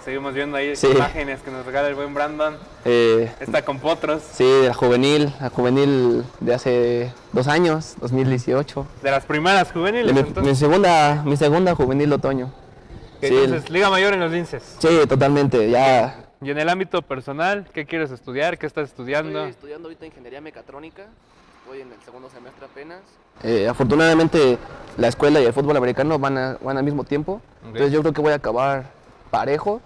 Seguimos 0.04 0.36
viendo 0.36 0.56
ahí 0.56 0.76
Sí. 0.76 0.86
imágenes 0.92 1.42
que 1.42 1.50
nos 1.50 1.66
regala 1.66 1.88
el 1.88 1.96
buen 1.96 2.14
Brandon. 2.14 2.56
eh, 2.86 3.32
Está 3.40 3.64
con 3.66 3.80
potros 3.80 4.22
sí, 4.34 4.44
de 4.44 4.68
la 4.68 4.74
juvenil, 4.76 5.34
la 5.42 5.50
juvenil 5.50 6.24
de 6.42 6.54
hace 6.54 7.12
dos 7.34 7.48
años, 7.48 7.96
2018. 8.02 8.86
de 9.02 9.10
las 9.12 9.26
primeras 9.26 9.68
De 9.70 9.74
juveniles. 9.74 10.14
mi, 10.14 10.20
entonces, 10.20 10.44
mi 10.44 10.56
segunda, 10.56 11.24
mi 11.26 11.36
segunda 11.38 11.74
juvenil 11.74 12.14
otoño. 12.14 12.52
que 13.20 13.30
sí, 13.30 13.36
entonces, 13.36 13.72
Liga 13.72 13.90
Mayor 13.90 14.14
en 14.14 14.20
los 14.20 14.32
Linces. 14.32 14.76
Sí, 14.78 14.90
totalmente, 15.10 15.72
ya. 15.72 16.25
Y 16.42 16.52
en 16.52 16.58
el 16.60 16.70
ámbito 16.70 17.02
personal, 17.02 17.66
¿qué 17.74 17.86
quieres 17.86 18.12
estudiar? 18.12 18.58
¿Qué 18.58 18.68
estás 18.68 18.90
estudiando? 18.90 19.40
Estoy 19.40 19.50
estudiando 19.52 19.88
ahorita 19.88 20.06
ingeniería 20.06 20.42
mecatrónica, 20.42 21.08
estoy 21.64 21.82
en 21.82 21.92
el 21.92 22.02
segundo 22.02 22.30
semestre 22.30 22.66
apenas. 22.66 23.02
Eh, 23.44 23.68
afortunadamente 23.68 24.58
la 24.98 25.08
escuela 25.08 25.40
y 25.42 25.46
el 25.46 25.54
fútbol 25.54 25.78
americano 25.78 26.20
van, 26.20 26.38
a- 26.38 26.58
van 26.62 26.78
al 26.78 26.84
mismo 26.84 27.04
tiempo, 27.04 27.42
entonces 27.64 27.92
yo 27.92 28.02
creo 28.02 28.14
que 28.14 28.22
voy 28.22 28.32
a 28.34 28.36
acabar 28.36 28.86
parejo 29.32 29.82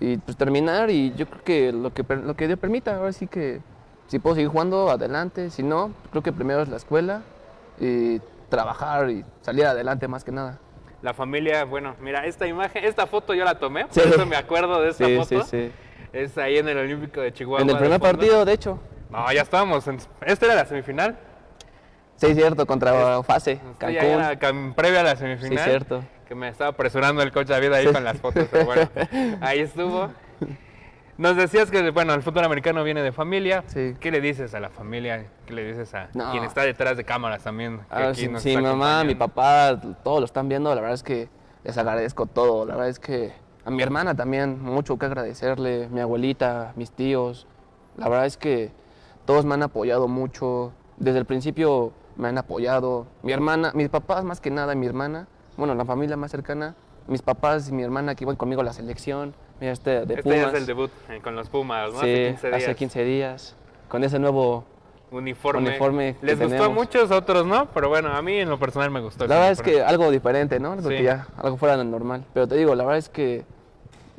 y 0.00 0.16
pues 0.18 0.36
terminar 0.36 0.90
y 0.90 1.12
yo 1.14 1.26
creo 1.26 1.44
que 1.44 1.72
lo 1.72 1.92
que, 1.92 2.04
lo 2.14 2.34
que 2.34 2.46
Dios 2.46 2.58
permita, 2.58 2.96
ahora 2.96 3.12
sí 3.12 3.26
que 3.26 3.60
si 4.06 4.18
puedo 4.18 4.36
seguir 4.36 4.48
jugando, 4.50 4.90
adelante, 4.90 5.50
si 5.50 5.62
no, 5.62 5.92
creo 6.10 6.22
que 6.22 6.32
primero 6.32 6.62
es 6.62 6.68
la 6.68 6.76
escuela 6.76 7.22
y 7.78 8.20
trabajar 8.48 9.10
y 9.10 9.24
salir 9.42 9.66
adelante 9.66 10.08
más 10.08 10.24
que 10.24 10.32
nada. 10.32 10.58
La 11.02 11.12
familia, 11.14 11.64
bueno, 11.64 11.94
mira, 12.00 12.24
esta 12.26 12.46
imagen, 12.46 12.84
esta 12.84 13.06
foto 13.06 13.34
yo 13.34 13.44
la 13.44 13.58
tomé, 13.58 13.84
por 13.86 13.94
Sí. 13.94 14.00
eso 14.08 14.26
me 14.26 14.34
acuerdo 14.36 14.80
de 14.80 14.90
esta 14.90 15.04
Sí, 15.06 15.16
foto. 15.16 15.44
sí, 15.44 15.66
sí. 15.68 15.72
Es 16.18 16.36
ahí 16.38 16.58
en 16.58 16.68
el 16.68 16.78
Olímpico 16.78 17.20
de 17.20 17.32
Chihuahua. 17.32 17.62
En 17.62 17.68
el 17.68 17.74
de 17.74 17.80
primer 17.80 18.00
fondo. 18.00 18.16
partido, 18.18 18.44
de 18.44 18.52
hecho, 18.52 18.78
No, 19.10 19.30
ya 19.32 19.42
estábamos. 19.42 19.86
En, 19.86 19.98
esta 20.26 20.46
era 20.46 20.54
la 20.56 20.66
semifinal. 20.66 21.16
sí, 22.16 22.34
cierto, 22.34 22.66
contra 22.66 23.22
Fase, 23.22 23.56
ya 23.56 23.78
Cancún. 23.78 24.04
era 24.04 24.38
cam- 24.38 24.74
previa 24.74 25.00
a 25.00 25.04
la 25.04 25.10
Sí, 25.16 25.22
semifinal. 25.22 25.64
cierto. 25.64 26.04
Que 26.26 26.34
me 26.34 26.48
estaba 26.48 26.70
apresurando 26.70 27.22
el 27.22 27.32
coach 27.32 27.46
David 27.46 27.72
ahí 27.72 27.86
Sí. 27.86 27.92
con 27.92 28.04
las 28.04 28.18
fotos, 28.18 28.46
pero 28.50 28.66
bueno, 28.66 28.88
ahí 29.40 29.60
estuvo. 29.60 30.10
Nos 31.16 31.36
decías 31.36 31.70
que, 31.70 31.90
bueno, 31.90 32.14
el 32.14 32.22
fútbol 32.22 32.44
americano 32.44 32.84
viene 32.84 33.02
de 33.02 33.10
familia. 33.12 33.64
Sí. 33.66 33.96
¿Qué 33.98 34.10
le 34.10 34.20
dices 34.20 34.54
a 34.54 34.60
la 34.60 34.68
familia? 34.68 35.24
¿Qué 35.46 35.52
le 35.54 35.64
dices 35.64 35.92
a 35.94 36.08
No. 36.14 36.30
quien 36.32 36.44
está 36.44 36.62
detrás 36.62 36.96
de 36.96 37.04
cámaras 37.04 37.42
también? 37.42 37.78
que 37.78 37.84
Ah, 37.90 38.08
aquí 38.10 38.20
sí, 38.22 38.28
nos 38.28 38.42
sí, 38.42 38.56
mi 38.56 38.62
mamá, 38.62 39.02
mi 39.04 39.14
papá, 39.14 39.80
todos 40.04 40.20
lo 40.20 40.26
están 40.26 40.48
viendo, 40.48 40.68
la 40.74 40.80
verdad 40.80 40.94
es 40.94 41.02
que 41.02 41.28
les 41.64 41.76
agradezco 41.78 42.26
todo, 42.26 42.66
la 42.66 42.74
verdad 42.74 42.88
es 42.90 42.98
que 43.00 43.32
a 43.68 43.70
mi 43.70 43.82
hermana 43.82 44.14
también, 44.14 44.62
mucho 44.62 44.98
que 44.98 45.04
agradecerle, 45.04 45.88
mi 45.90 46.00
abuelita, 46.00 46.72
mis 46.74 46.90
tíos, 46.90 47.46
la 47.98 48.08
verdad 48.08 48.24
es 48.24 48.38
que 48.38 48.70
todos 49.26 49.44
me 49.44 49.52
han 49.52 49.62
apoyado 49.62 50.08
mucho, 50.08 50.72
desde 50.96 51.18
el 51.18 51.26
principio 51.26 51.92
me 52.16 52.28
han 52.28 52.38
apoyado, 52.38 53.06
mi 53.22 53.30
hermana, 53.32 53.72
mis 53.74 53.90
papás 53.90 54.24
más 54.24 54.40
que 54.40 54.50
nada, 54.50 54.72
y 54.72 54.76
mi 54.76 54.86
hermana, 54.86 55.28
bueno, 55.58 55.74
la 55.74 55.84
familia 55.84 56.16
más 56.16 56.30
cercana, 56.30 56.76
mis 57.08 57.20
papás 57.20 57.68
y 57.68 57.72
mi 57.72 57.82
hermana 57.82 58.14
que 58.14 58.24
iban 58.24 58.36
conmigo 58.36 58.62
a 58.62 58.64
la 58.64 58.72
selección, 58.72 59.34
mira 59.60 59.72
este 59.74 60.06
de 60.06 60.14
Este 60.14 60.22
Pumas, 60.22 60.54
es 60.54 60.60
el 60.60 60.64
debut 60.66 60.90
eh, 61.10 61.20
con 61.22 61.36
los 61.36 61.50
Pumas, 61.50 61.92
¿no? 61.92 62.00
sí, 62.00 62.06
hace 62.06 62.38
15 62.38 62.48
días. 62.48 62.62
hace 62.62 62.74
15 62.74 63.04
días, 63.04 63.56
con 63.90 64.02
ese 64.02 64.18
nuevo 64.18 64.64
uniforme. 65.10 65.68
uniforme 65.68 66.16
que 66.18 66.24
Les 66.24 66.40
gustó 66.40 66.64
a 66.64 66.68
muchos, 66.70 67.10
otros 67.10 67.44
no, 67.44 67.68
pero 67.74 67.90
bueno, 67.90 68.08
a 68.14 68.22
mí 68.22 68.38
en 68.38 68.48
lo 68.48 68.58
personal 68.58 68.90
me 68.90 69.00
gustó. 69.00 69.26
La 69.26 69.34
verdad 69.34 69.50
es 69.50 69.60
que 69.60 69.82
algo 69.82 70.10
diferente, 70.10 70.58
¿no? 70.58 70.72
Algo 70.72 70.88
Sí. 70.88 70.96
que 70.96 71.02
ya, 71.02 71.26
algo 71.36 71.58
fuera 71.58 71.76
de 71.76 71.84
normal. 71.84 72.24
Pero 72.32 72.48
te 72.48 72.54
digo, 72.56 72.74
la 72.74 72.84
verdad 72.84 72.96
es 72.96 73.10
que 73.10 73.44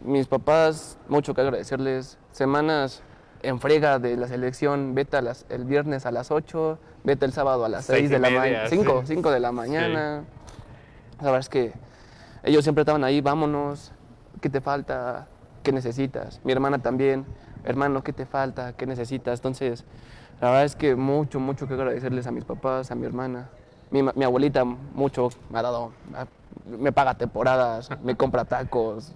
mis 0.04 0.28
papás, 0.28 0.98
mucho 1.08 1.34
que 1.34 1.42
agradecerles. 1.42 2.18
Semanas 2.32 3.02
en 3.42 3.60
frega 3.60 4.00
de 4.00 4.18
la 4.18 4.28
selección, 4.28 4.96
vete 4.96 5.18
a 5.18 5.22
las, 5.22 5.46
el 5.50 5.66
viernes 5.66 6.06
a 6.06 6.12
las 6.12 6.32
8, 6.32 6.78
vete 7.04 7.26
el 7.26 7.34
sábado 7.34 7.66
a 7.66 7.70
las 7.70 7.86
Seis 7.86 8.10
6 8.10 8.10
y 8.10 8.14
de 8.14 8.20
la 8.20 8.30
mañana, 8.30 8.70
sí. 8.70 8.78
5, 8.78 9.04
5 9.06 9.32
de 9.32 9.40
la 9.40 9.52
mañana. 9.52 10.24
La 11.20 11.24
verdad 11.24 11.40
es 11.40 11.50
que 11.50 11.74
ellos 12.44 12.64
siempre 12.64 12.82
estaban 12.82 13.04
ahí, 13.04 13.22
vámonos, 13.22 13.92
¿qué 14.42 14.50
te 14.50 14.62
falta? 14.62 15.28
¿Qué 15.64 15.72
necesitas? 15.72 16.42
Mi 16.44 16.52
hermana 16.52 16.80
también, 16.80 17.26
hermano, 17.64 18.04
¿qué 18.04 18.14
te 18.14 18.26
falta? 18.26 18.74
¿Qué 18.74 18.86
necesitas? 18.86 19.40
Entonces, 19.40 19.86
la 20.42 20.48
verdad 20.48 20.66
es 20.66 20.76
que 20.76 20.96
mucho, 20.96 21.40
mucho 21.40 21.68
que 21.68 21.74
agradecerles 21.74 22.28
a 22.28 22.32
mis 22.32 22.46
papás, 22.46 22.92
a 22.92 22.96
mi 22.96 23.06
hermana. 23.06 23.50
Mi, 23.92 24.04
mi 24.04 24.24
abuelita 24.24 24.64
mucho 24.66 25.30
me 25.50 25.60
ha 25.60 25.62
dado, 25.62 25.92
me 26.66 26.92
paga 26.92 27.16
temporadas, 27.16 27.90
me 28.04 28.16
compra 28.16 28.46
tacos, 28.46 29.14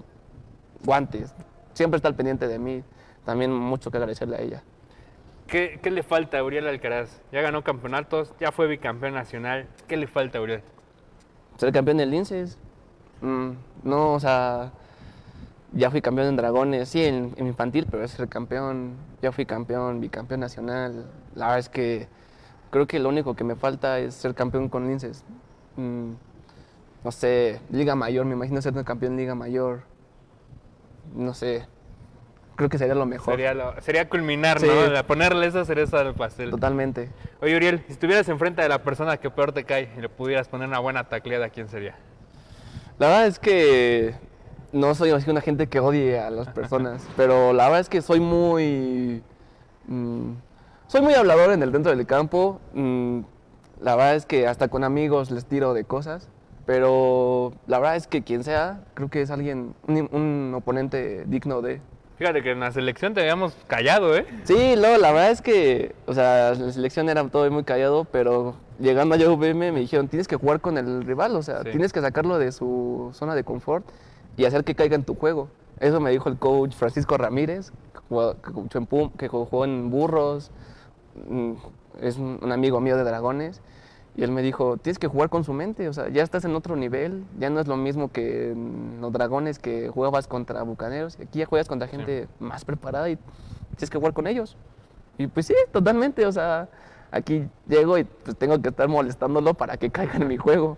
guantes. 0.84 1.34
Siempre 1.74 1.98
está 1.98 2.08
al 2.08 2.16
pendiente 2.16 2.48
de 2.48 2.60
mí. 2.60 2.84
También 3.26 3.54
mucho 3.54 3.90
que 3.90 3.98
agradecerle 3.98 4.36
a 4.36 4.42
ella. 4.42 4.64
¿Qué, 5.48 5.80
qué 5.82 5.92
le 5.92 6.04
falta 6.04 6.40
a 6.40 6.44
Uriel 6.44 6.68
Alcaraz? 6.68 7.22
Ya 7.32 7.42
ganó 7.42 7.64
campeonatos, 7.64 8.34
ya 8.40 8.52
fue 8.52 8.68
bicampeón 8.68 9.14
nacional. 9.14 9.68
¿Qué 9.88 9.98
le 9.98 10.08
falta 10.08 10.40
a 10.40 10.42
Uriel? 10.42 10.62
Ser 11.58 11.72
campeón 11.72 11.98
del 11.98 12.12
Linces. 12.12 12.58
Mm, 13.22 13.52
no, 13.84 14.14
o 14.14 14.20
sea, 14.20 14.72
ya 15.72 15.92
fui 15.92 16.02
campeón 16.02 16.28
en 16.28 16.36
Dragones, 16.36 16.90
sí, 16.90 17.04
en, 17.04 17.34
en 17.38 17.48
infantil, 17.48 17.88
pero 17.90 18.04
es 18.04 18.12
ser 18.12 18.28
campeón. 18.28 18.96
Ya 19.22 19.32
fui 19.32 19.46
campeón, 19.46 20.02
bicampeón 20.02 20.40
nacional. 20.40 21.06
La 21.36 21.46
verdad 21.46 21.60
es 21.60 21.70
que 21.70 22.08
creo 22.70 22.88
que 22.88 23.00
lo 23.00 23.10
único 23.10 23.36
que 23.36 23.44
me 23.44 23.56
falta 23.56 24.00
es 24.00 24.16
ser 24.16 24.34
campeón 24.34 24.70
con 24.70 24.88
Linces. 24.88 25.24
Mm, 25.76 26.12
no 27.04 27.12
sé, 27.12 27.62
Liga 27.70 27.96
Mayor, 27.96 28.26
me 28.26 28.34
imagino 28.34 28.62
ser 28.62 28.74
campeón 28.84 29.14
en 29.14 29.18
Liga 29.20 29.36
Mayor. 29.36 29.84
No 31.14 31.34
sé, 31.34 31.66
creo 32.56 32.70
que 32.70 32.78
sería 32.78 32.96
lo 32.96 33.06
mejor. 33.06 33.34
Sería, 33.34 33.54
lo- 33.54 33.80
sería 33.82 34.10
culminar, 34.10 34.60
Sí. 34.60 34.68
¿no? 34.68 35.04
Ponerle 35.06 35.46
esa 35.48 35.64
cereza 35.66 36.00
al 36.00 36.14
pastel. 36.16 36.50
Totalmente. 36.52 37.10
Oye, 37.42 37.56
Uriel, 37.56 37.84
si 37.88 37.94
estuvieras 37.94 38.28
enfrente 38.30 38.62
de 38.62 38.70
la 38.70 38.82
persona 38.84 39.18
que 39.18 39.30
peor 39.30 39.52
te 39.52 39.64
cae 39.64 39.90
y 39.98 40.02
le 40.02 40.10
pudieras 40.10 40.48
poner 40.48 40.68
una 40.68 40.80
buena 40.80 41.04
tacleada, 41.10 41.50
¿quién 41.50 41.70
sería? 41.70 41.96
La 43.00 43.08
verdad 43.08 43.28
es 43.28 43.40
que 43.40 44.16
no 44.72 44.96
soy 44.96 45.12
así 45.12 45.30
una 45.30 45.42
gente 45.42 45.68
que 45.68 45.80
odie 45.80 46.20
a 46.20 46.30
las 46.30 46.48
personas, 46.54 47.08
pero 47.16 47.54
la 47.54 47.66
verdad 47.66 47.80
es 47.82 47.90
que 47.90 48.02
soy 48.02 48.20
muy... 48.20 49.22
mm, 49.88 50.32
soy 50.88 51.02
muy 51.02 51.14
hablador 51.14 51.52
en 51.52 51.62
el 51.64 51.72
dentro 51.72 51.96
del 51.96 52.06
campo. 52.08 52.60
mm, 52.74 53.20
la 53.82 53.96
verdad 53.96 54.16
es 54.16 54.26
que 54.26 54.48
hasta 54.48 54.68
con 54.70 54.84
amigos 54.84 55.30
les 55.30 55.46
tiro 55.46 55.74
de 55.74 55.84
cosas, 55.84 56.30
pero 56.66 57.54
la 57.68 57.80
verdad 57.80 57.96
es 57.96 58.08
que 58.08 58.24
quien 58.24 58.44
sea, 58.44 58.82
creo 58.94 59.10
que 59.10 59.22
es 59.22 59.32
alguien, 59.32 59.74
un, 59.88 60.10
un 60.12 60.54
oponente 60.56 61.24
digno 61.26 61.62
de... 61.62 61.82
Fíjate 62.18 62.42
que 62.44 62.52
en 62.52 62.60
la 62.60 62.72
selección 62.72 63.14
te 63.14 63.22
habíamos 63.22 63.54
callado, 63.68 64.16
¿eh? 64.16 64.26
Sí, 64.44 64.76
no, 64.78 64.98
la 64.98 65.12
verdad 65.12 65.32
es 65.32 65.42
que, 65.42 65.94
o 66.06 66.14
sea, 66.14 66.52
la 66.54 66.72
selección 66.72 67.10
era 67.10 67.28
todo 67.28 67.50
muy 67.52 67.64
callado, 67.64 68.06
pero 68.06 68.56
llegando 68.80 69.16
a 69.16 69.18
UVM 69.18 69.72
me 69.74 69.80
dijeron, 69.80 70.08
tienes 70.08 70.28
que 70.28 70.36
jugar 70.36 70.62
con 70.62 70.78
el 70.78 71.04
rival, 71.04 71.36
o 71.36 71.42
sea, 71.42 71.64
Sí. 71.64 71.72
tienes 71.72 71.92
que 71.92 72.02
sacarlo 72.02 72.38
de 72.38 72.52
su 72.52 73.10
zona 73.14 73.34
de 73.36 73.44
confort 73.44 73.86
y 74.38 74.46
hacer 74.46 74.64
que 74.64 74.76
caiga 74.76 74.96
en 74.96 75.04
tu 75.04 75.16
juego. 75.16 75.50
Eso 75.80 76.00
me 76.00 76.12
dijo 76.12 76.30
el 76.30 76.38
coach 76.38 76.74
Francisco 76.76 77.18
Ramírez, 77.18 77.72
que 77.94 78.00
jugó, 78.08 78.36
que 78.42 78.52
coachó 78.54 78.78
en, 78.78 78.86
Pum- 78.88 79.12
que 79.18 79.28
jugó 79.28 79.66
en 79.66 79.90
Burros, 79.90 80.52
mm, 81.28 81.54
es 82.02 82.18
un 82.18 82.52
amigo 82.52 82.80
mío 82.80 82.96
de 82.96 83.04
Dragones, 83.04 83.60
y 84.16 84.24
él 84.24 84.32
me 84.32 84.42
dijo, 84.42 84.78
tienes 84.78 85.00
que 85.00 85.08
jugar 85.08 85.30
con 85.30 85.44
su 85.44 85.54
mente, 85.54 85.90
o 85.90 85.94
sea, 85.94 86.10
ya 86.10 86.22
estás 86.22 86.46
en 86.46 86.56
otro 86.56 86.76
nivel, 86.76 87.24
ya 87.40 87.50
no 87.50 87.60
es 87.60 87.68
lo 87.68 87.78
mismo 87.78 88.12
que 88.12 88.52
en 88.52 89.00
los 89.02 89.12
Dragones 89.12 89.58
que 89.58 89.90
jugabas 89.90 90.28
contra 90.28 90.62
Bucaneros, 90.62 91.18
aquí 91.20 91.40
ya 91.40 91.46
juegas 91.46 91.68
contra 91.68 91.88
gente 91.88 92.28
más 92.40 92.64
preparada 92.64 93.10
y 93.10 93.18
tienes 93.76 93.90
que 93.90 93.98
jugar 93.98 94.14
con 94.14 94.28
ellos. 94.28 94.56
Y 95.18 95.28
pues 95.28 95.48
sí, 95.48 95.56
totalmente, 95.72 96.26
o 96.26 96.32
sea, 96.32 96.70
aquí 97.14 97.48
llego 97.68 97.98
y 97.98 98.04
pues 98.04 98.36
tengo 98.38 98.62
que 98.62 98.70
estar 98.70 98.88
molestándolo 98.88 99.54
para 99.54 99.78
que 99.78 99.90
caiga 99.92 100.16
en 100.16 100.28
mi 100.28 100.38
juego. 100.38 100.78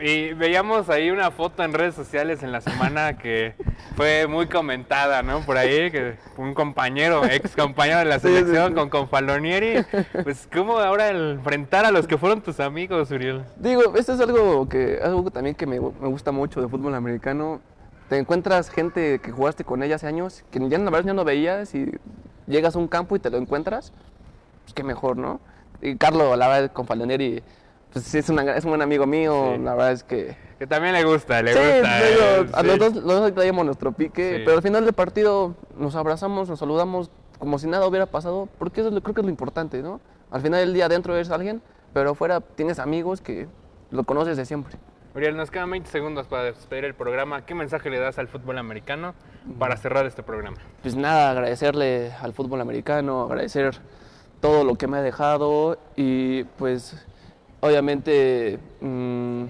Y 0.00 0.32
veíamos 0.32 0.88
ahí 0.88 1.10
una 1.10 1.30
foto 1.30 1.62
en 1.62 1.74
redes 1.74 1.94
sociales 1.94 2.42
en 2.42 2.52
la 2.52 2.60
semana 2.60 3.18
que 3.18 3.54
fue 3.96 4.26
muy 4.26 4.46
comentada, 4.46 5.22
¿no? 5.22 5.40
Por 5.40 5.58
ahí, 5.58 5.90
que 5.90 6.16
un 6.38 6.54
compañero, 6.54 7.24
ex 7.26 7.54
compañero 7.56 7.98
de 7.98 8.04
la 8.06 8.18
Sí, 8.18 8.28
sí, 8.28 8.34
selección 8.34 8.68
sí. 8.68 8.74
con 8.74 8.88
Confalonieri. 8.88 9.84
Pues, 10.22 10.48
¿cómo 10.52 10.78
ahora 10.78 11.08
enfrentar 11.08 11.84
a 11.84 11.90
los 11.90 12.06
que 12.06 12.16
fueron 12.16 12.40
tus 12.40 12.60
amigos, 12.60 13.10
Uriel? 13.10 13.42
Digo, 13.56 13.94
esto 13.96 14.14
es 14.14 14.20
algo 14.20 14.68
que 14.68 15.00
algo 15.02 15.30
también 15.30 15.54
que 15.54 15.66
me, 15.66 15.78
me 15.80 16.08
gusta 16.08 16.32
mucho 16.32 16.62
de 16.62 16.68
fútbol 16.68 16.94
americano. 16.94 17.60
Te 18.08 18.16
encuentras 18.16 18.70
gente 18.70 19.18
que 19.18 19.32
jugaste 19.32 19.64
con 19.64 19.82
ella 19.82 19.96
hace 19.96 20.06
años, 20.06 20.44
que 20.50 20.60
ya 20.68 20.78
la 20.78 20.90
verdad 20.90 21.08
ya 21.08 21.14
no 21.14 21.24
veías 21.24 21.74
y 21.74 21.90
llegas 22.46 22.76
a 22.76 22.78
un 22.78 22.86
campo 22.88 23.16
y 23.16 23.18
te 23.18 23.28
lo 23.30 23.38
encuentras, 23.38 23.92
pues 24.64 24.74
qué 24.74 24.82
mejor, 24.82 25.16
¿no? 25.16 25.40
Y 25.82 25.96
Carlos, 25.96 26.36
la 26.38 26.48
verdad, 26.48 26.72
con 26.72 26.86
Falonieri, 26.86 27.42
pues 27.92 28.14
es, 28.14 28.28
una- 28.28 28.56
es 28.56 28.64
un 28.64 28.70
buen 28.70 28.82
amigo 28.82 29.06
mío, 29.06 29.52
Sí. 29.56 29.62
la 29.62 29.74
verdad 29.74 29.92
es 29.92 30.04
que... 30.04 30.36
Que 30.58 30.66
también 30.66 30.94
le 30.94 31.04
gusta, 31.04 31.42
le 31.42 31.52
Sí, 31.52 31.58
gusta. 31.58 31.96
digo, 32.02 32.20
eh, 32.22 32.46
a 32.52 32.60
sí. 32.60 32.66
los 32.66 32.78
dos, 32.78 32.94
los 32.94 33.20
dos 33.20 33.34
traíamos 33.34 33.66
nuestro 33.66 33.92
pique, 33.92 34.42
pero 34.44 34.56
al 34.56 34.62
final 34.62 34.84
del 34.84 34.94
partido 34.94 35.54
nos 35.76 35.94
abrazamos, 35.96 36.48
nos 36.48 36.58
saludamos 36.58 37.10
como 37.38 37.58
si 37.58 37.66
nada 37.66 37.86
hubiera 37.86 38.06
pasado, 38.06 38.48
porque 38.58 38.80
eso 38.80 38.88
es 38.88 38.94
lo- 38.94 39.02
creo 39.02 39.14
que 39.14 39.20
es 39.20 39.24
lo 39.24 39.30
importante, 39.30 39.82
¿no? 39.82 40.00
Al 40.30 40.40
final 40.40 40.60
del 40.60 40.72
día 40.72 40.86
adentro 40.86 41.14
eres 41.14 41.30
alguien, 41.30 41.60
pero 41.92 42.10
afuera 42.10 42.40
tienes 42.40 42.78
amigos 42.78 43.20
que 43.20 43.46
lo 43.90 44.04
conoces 44.04 44.36
de 44.36 44.44
siempre. 44.46 44.76
Uriel, 45.14 45.36
nos 45.36 45.50
quedan 45.52 45.70
20 45.70 45.88
segundos 45.90 46.26
para 46.26 46.42
despedir 46.44 46.84
el 46.84 46.94
programa. 46.94 47.44
¿Qué 47.46 47.54
mensaje 47.54 47.88
le 47.90 48.00
das 48.00 48.18
al 48.18 48.26
fútbol 48.26 48.58
americano 48.58 49.14
para 49.60 49.76
cerrar 49.76 50.06
este 50.06 50.24
programa? 50.24 50.56
Pues 50.82 50.96
nada, 50.96 51.30
agradecerle 51.30 52.12
al 52.20 52.32
fútbol 52.32 52.60
americano, 52.60 53.22
agradecer 53.24 53.78
todo 54.44 54.62
lo 54.62 54.74
que 54.74 54.86
me 54.86 54.98
ha 54.98 55.00
dejado 55.00 55.78
y 55.96 56.44
pues 56.58 57.02
obviamente, 57.60 58.58
mm, 58.82 59.44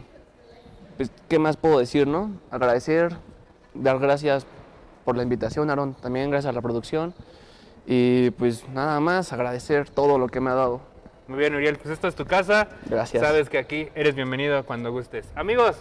pues, 0.97 1.11
¿qué 1.29 1.41
más 1.41 1.57
puedo 1.57 1.81
decir, 1.81 2.07
no? 2.07 2.31
Agradecer, 2.53 3.13
dar 3.75 3.99
gracias 3.99 4.47
por 5.05 5.17
la 5.17 5.25
invitación, 5.25 5.69
Aaron, 5.69 5.95
también 5.95 6.31
gracias 6.31 6.51
a 6.51 6.55
la 6.55 6.63
producción 6.63 7.13
y 7.89 8.31
pues 8.31 8.69
nada 8.69 9.01
más, 9.01 9.33
agradecer 9.33 9.91
todo 9.91 10.17
lo 10.17 10.29
que 10.29 10.39
me 10.39 10.51
ha 10.51 10.55
dado. 10.55 10.81
Muy 11.27 11.41
bien, 11.41 11.57
Uriel, 11.57 11.77
pues 11.77 11.91
esta 11.91 12.07
es 12.07 12.15
tu 12.15 12.25
casa. 12.25 12.69
Gracias. 12.89 13.21
Sabes 13.21 13.51
que 13.51 13.59
aquí 13.59 13.89
eres 13.97 14.15
bienvenido 14.15 14.65
cuando 14.65 14.93
gustes. 14.93 15.27
Amigos, 15.35 15.75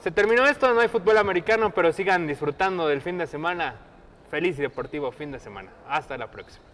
se 0.00 0.10
terminó 0.10 0.44
esto, 0.44 0.74
no 0.74 0.80
hay 0.80 0.88
fútbol 0.88 1.16
americano, 1.16 1.70
pero 1.70 1.90
sigan 1.94 2.26
disfrutando 2.26 2.86
del 2.86 3.00
fin 3.00 3.16
de 3.16 3.26
semana. 3.26 3.76
Feliz 4.30 4.58
y 4.58 4.60
deportivo 4.60 5.10
fin 5.10 5.32
de 5.32 5.38
semana. 5.38 5.70
Hasta 5.88 6.18
la 6.18 6.30
próxima. 6.30 6.66